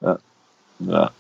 [0.01, 0.19] Ja.
[0.81, 1.11] ja.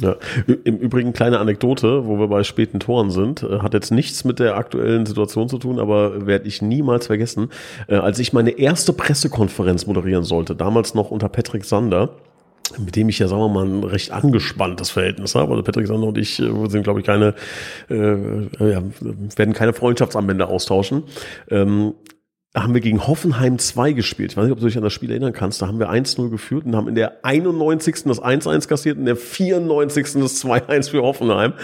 [0.00, 0.16] Ja.
[0.64, 4.38] Im Übrigen kleine Anekdote, wo wir bei späten Toren sind, äh, hat jetzt nichts mit
[4.38, 7.50] der aktuellen Situation zu tun, aber werde ich niemals vergessen,
[7.86, 12.10] äh, als ich meine erste Pressekonferenz moderieren sollte, damals noch unter Patrick Sander,
[12.78, 15.52] mit dem ich ja, sagen wir mal, ein recht angespanntes Verhältnis habe.
[15.52, 17.34] Also Patrick Sander und ich äh, sind, glaube ich, keine,
[17.88, 18.82] äh, ja,
[19.36, 21.04] werden keine Freundschaftsanwender austauschen.
[21.50, 21.94] Ähm,
[22.56, 24.32] haben wir gegen Hoffenheim 2 gespielt.
[24.32, 25.60] Ich weiß nicht, ob du dich an das Spiel erinnern kannst.
[25.60, 28.04] Da haben wir 1-0 geführt und haben in der 91.
[28.04, 30.04] das 1-1 kassiert, in der 94.
[30.14, 31.54] das 2-1 für Hoffenheim.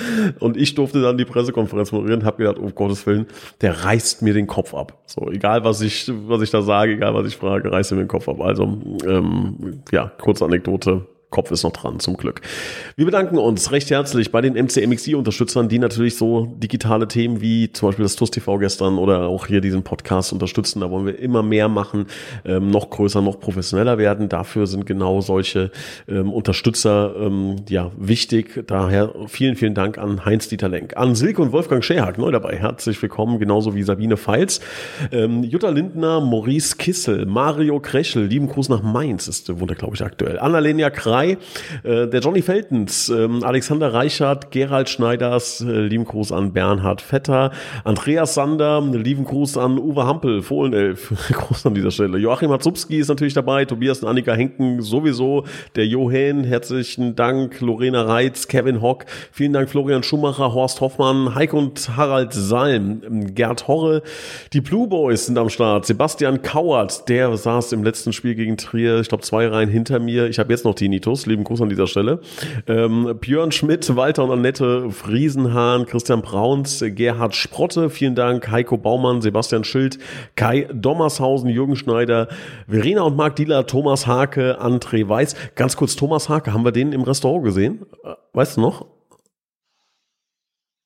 [0.40, 3.26] Und ich durfte dann die Pressekonferenz moderieren und habe gedacht, oh Gottes Willen,
[3.61, 4.98] der reißt mir den Kopf ab.
[5.07, 8.09] So, egal was ich, was ich da sage, egal was ich frage, reißt mir den
[8.09, 8.41] Kopf ab.
[8.41, 8.64] Also,
[9.07, 12.41] ähm, ja, kurze Anekdote Kopf ist noch dran, zum Glück.
[12.97, 17.89] Wir bedanken uns recht herzlich bei den MCMXI-Unterstützern, die natürlich so digitale Themen wie zum
[17.89, 20.81] Beispiel das TUS TV gestern oder auch hier diesen Podcast unterstützen.
[20.81, 22.07] Da wollen wir immer mehr machen,
[22.45, 24.28] ähm, noch größer, noch professioneller werden.
[24.28, 25.70] Dafür sind genau solche
[26.09, 28.64] ähm, Unterstützer ähm, ja wichtig.
[28.66, 32.57] Daher vielen, vielen Dank an Heinz-Dieter Lenk, an Silke und Wolfgang Scherhack neu dabei.
[32.57, 34.61] Herzlich willkommen, genauso wie Sabine Feils,
[35.12, 39.95] ähm, Jutta Lindner, Maurice Kissel, Mario Kreschel, lieben Gruß nach Mainz, ist, wohnt er glaube
[39.95, 40.41] ich aktuell.
[40.41, 41.38] Annalena Kreis, dabei.
[41.82, 47.52] Äh, der Johnny Feltens, ähm, Alexander Reichert, Gerald Schneiders, äh, lieben Gruß an Bernhard Vetter,
[47.84, 52.18] Andreas Sander, lieben Gruß an Uwe Hampel, Fohlenelf, Gruß an dieser Stelle.
[52.18, 55.44] Joachim Hatzubski ist natürlich dabei, Tobias und Annika Henken sowieso,
[55.76, 61.52] der Johann, herzlichen Dank, Lorena Reitz, Kevin Hock, vielen Dank Florian Schumacher, Horst Hoffmann, Heik
[61.52, 64.02] und Harald Salm, Gerd Horre,
[64.52, 69.00] die Blue Boys sind am Start, Sebastian Kauert, der saß im letzten Spiel gegen Trier,
[69.00, 71.68] ich glaube zwei Reihen hinter mir, ich habe jetzt noch Tinnitus, Titus, lieben Gruß an
[71.68, 72.20] dieser Stelle.
[72.66, 79.20] Ähm, Björn Schmidt, Walter und Annette Friesenhahn, Christian Brauns, Gerhard Sprotte, vielen Dank, Heiko Baumann,
[79.20, 79.98] Sebastian Schild,
[80.36, 82.28] Kai Dommershausen, Jürgen Schneider,
[82.68, 85.34] Verena und Marc Dieler, Thomas Hake, André Weiß.
[85.56, 87.86] Ganz kurz, Thomas Hake, haben wir den im Restaurant gesehen?
[88.04, 88.86] Äh, weißt du noch?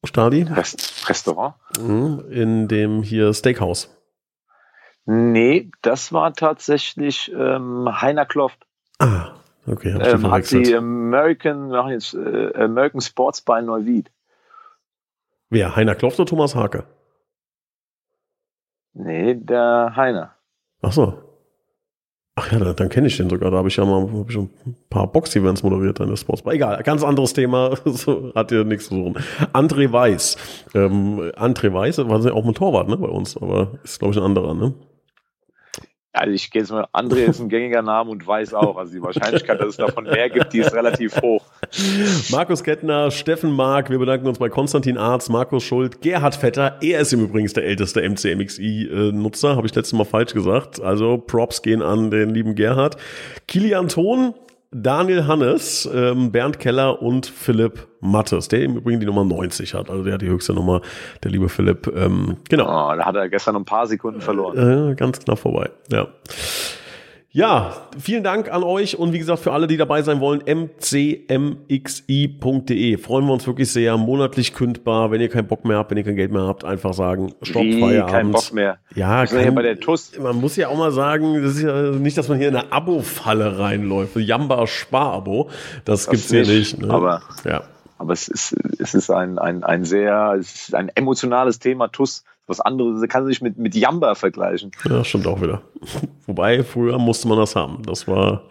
[0.05, 0.43] Stadi?
[0.43, 1.55] Rest Restaurant?
[1.79, 3.91] Mhm, in dem hier Steakhouse.
[5.07, 8.67] Nee, das war tatsächlich ähm, Heiner Kloft.
[8.99, 9.35] Ah,
[9.67, 14.11] Okay, ähm, hat die American, machen jetzt, äh, American Sports bei Neuwied.
[15.51, 15.75] Wer?
[15.77, 16.85] Heiner Kloft oder Thomas Hake?
[18.93, 20.35] Nee, der Heiner.
[20.83, 21.19] Ach so.
[22.37, 23.51] Ach ja, dann, dann kenne ich den sogar.
[23.51, 26.55] Da habe ich ja mal hab ich schon ein paar Box-Events moderiert in der Sportsbar.
[26.55, 27.77] Egal, ganz anderes Thema.
[27.85, 29.23] so, hat hier nichts zu suchen.
[29.53, 30.37] André Weiß.
[30.75, 34.19] Ähm, André Weiß war ja auch ein Torwart ne, bei uns, aber ist, glaube ich,
[34.19, 34.55] ein anderer.
[34.55, 34.75] Ne?
[36.17, 38.77] Also ich gehe jetzt mal, André ist ein gängiger Name und weiß auch.
[38.77, 41.45] Also die Wahrscheinlichkeit, dass es davon mehr gibt, die ist relativ hoch.
[42.31, 46.79] Markus Kettner, Steffen Mark, wir bedanken uns bei Konstantin Arz, Markus Schuld, Gerhard Vetter.
[46.81, 50.81] Er ist im Übrigen der älteste MCMXI-Nutzer, habe ich letztes Mal falsch gesagt.
[50.81, 52.97] Also Props gehen an den lieben Gerhard.
[53.49, 54.35] Kilian Thon,
[54.77, 59.89] Daniel Hannes, ähm, Bernd Keller und Philipp Mattes, der im Übrigen die Nummer 90 hat.
[59.89, 60.81] Also der hat die höchste Nummer,
[61.23, 61.87] der liebe Philipp.
[61.95, 62.65] Ähm, genau.
[62.65, 64.91] Oh, da hat er gestern ein paar Sekunden verloren.
[64.91, 66.09] Äh, ganz knapp vorbei, ja.
[67.37, 71.67] Ja, vielen Dank an euch und wie gesagt für alle, die dabei sein wollen, mcmxi.de.
[72.97, 75.11] Freuen wir uns wirklich sehr, monatlich kündbar.
[75.11, 77.65] Wenn ihr keinen Bock mehr habt, wenn ihr kein Geld mehr habt, einfach sagen, Stopp,
[77.65, 78.13] Wie, Feierabend.
[78.13, 78.79] kein Bock mehr.
[78.95, 80.17] Ja, kein, bei der TUS.
[80.17, 82.71] man muss ja auch mal sagen, das ist ja nicht, dass man hier in eine
[82.71, 84.15] Abo-Falle reinläuft.
[84.15, 85.51] Jamba Spar-Abo,
[85.85, 86.79] das, das gibt's hier nicht.
[86.83, 86.89] Ne?
[86.89, 87.65] Aber, ja.
[87.99, 92.23] aber es ist, es ist ein, ein, ein sehr, es ist ein emotionales Thema, TUS
[92.47, 94.71] was anderes, kann sich mit, mit Jamba vergleichen.
[94.89, 95.63] Ja, stimmt auch wieder.
[96.27, 97.83] Wobei, früher musste man das haben.
[97.87, 98.43] Das war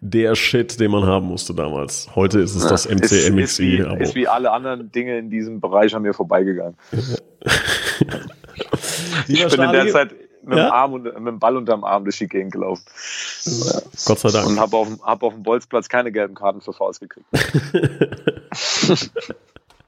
[0.00, 2.08] der Shit, den man haben musste damals.
[2.14, 3.40] Heute ist es ja, das MCMXI.
[3.40, 6.76] Ist, ist, wie, ist wie alle anderen Dinge in diesem Bereich an mir vorbeigegangen.
[9.28, 10.12] ich bin in der Zeit
[10.42, 10.64] mit, ja?
[10.64, 12.82] dem Arm und, mit dem Ball unterm Arm durch die Gegend gelaufen.
[13.44, 13.80] Ja.
[14.06, 14.48] Gott sei Dank.
[14.48, 17.26] Und habe auf, hab auf dem Bolzplatz keine gelben Karten für Faust gekriegt.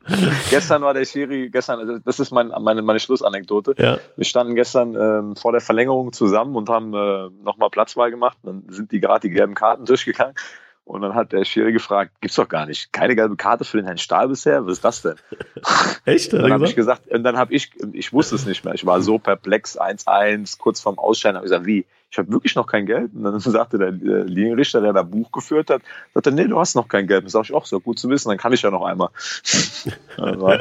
[0.50, 3.74] gestern war der Schiri, gestern, also das ist mein, meine, meine Schlussanekdote.
[3.78, 3.98] Ja.
[4.16, 8.38] Wir standen gestern ähm, vor der Verlängerung zusammen und haben äh, nochmal Platzwahl gemacht.
[8.42, 10.34] Dann sind die gerade die gelben Karten durchgegangen.
[10.84, 12.92] Und dann hat der Schiri gefragt, gibt's doch gar nicht.
[12.92, 14.66] Keine gelbe Karte für den Herrn Stahl bisher?
[14.66, 15.14] Was ist das denn?
[16.04, 16.32] Echt?
[16.32, 18.74] dann habe ich gesagt, und dann habe ich, ich wusste es nicht mehr.
[18.74, 21.86] Ich war so perplex, 1-1, kurz vorm Ausscheiden, habe ich gesagt, wie?
[22.12, 23.10] Ich habe wirklich noch kein Geld.
[23.14, 25.82] Und dann sagte der, der Linienrichter, der da Buch geführt hat,
[26.14, 27.24] sagte, nee, du hast noch kein Geld.
[27.24, 29.08] Dann sage ich, auch so gut zu wissen, dann kann ich ja noch einmal.
[30.18, 30.50] also,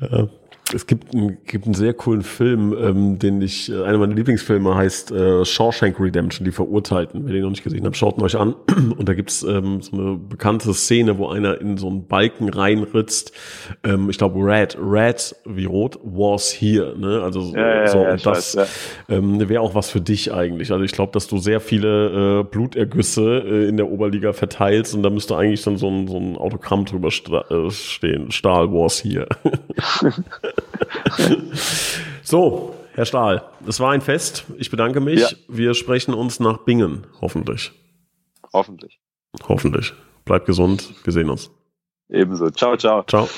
[0.00, 0.28] ja
[0.74, 4.74] es gibt, ein, gibt einen sehr coolen Film, ähm, den ich, äh, einer meiner Lieblingsfilme
[4.74, 7.24] heißt äh, Shawshank Redemption, die Verurteilten.
[7.24, 8.54] Wenn ihr ihn noch nicht gesehen habt, schaut ihn euch an.
[8.98, 13.32] Und da gibt's ähm, so eine bekannte Szene, wo einer in so einen Balken reinritzt.
[13.84, 16.94] Ähm, ich glaube, Red, Red wie rot, was here.
[16.98, 17.22] Ne?
[17.22, 20.72] Also ja, so, ja, und das weiß, ähm, wäre auch was für dich eigentlich.
[20.72, 25.02] Also ich glaube, dass du sehr viele äh, Blutergüsse äh, in der Oberliga verteilst und
[25.02, 28.30] da müsste eigentlich dann so ein, so ein Autogramm drüber äh, stehen.
[28.30, 29.28] Stahl was here.
[32.22, 34.44] so, Herr Stahl, es war ein Fest.
[34.58, 35.20] Ich bedanke mich.
[35.20, 35.28] Ja.
[35.48, 37.72] Wir sprechen uns nach Bingen, hoffentlich.
[38.52, 39.00] Hoffentlich.
[39.48, 39.94] Hoffentlich.
[40.24, 40.92] Bleibt gesund.
[41.04, 41.50] Wir sehen uns.
[42.08, 42.50] Ebenso.
[42.50, 43.02] Ciao, ciao.
[43.04, 43.28] Ciao.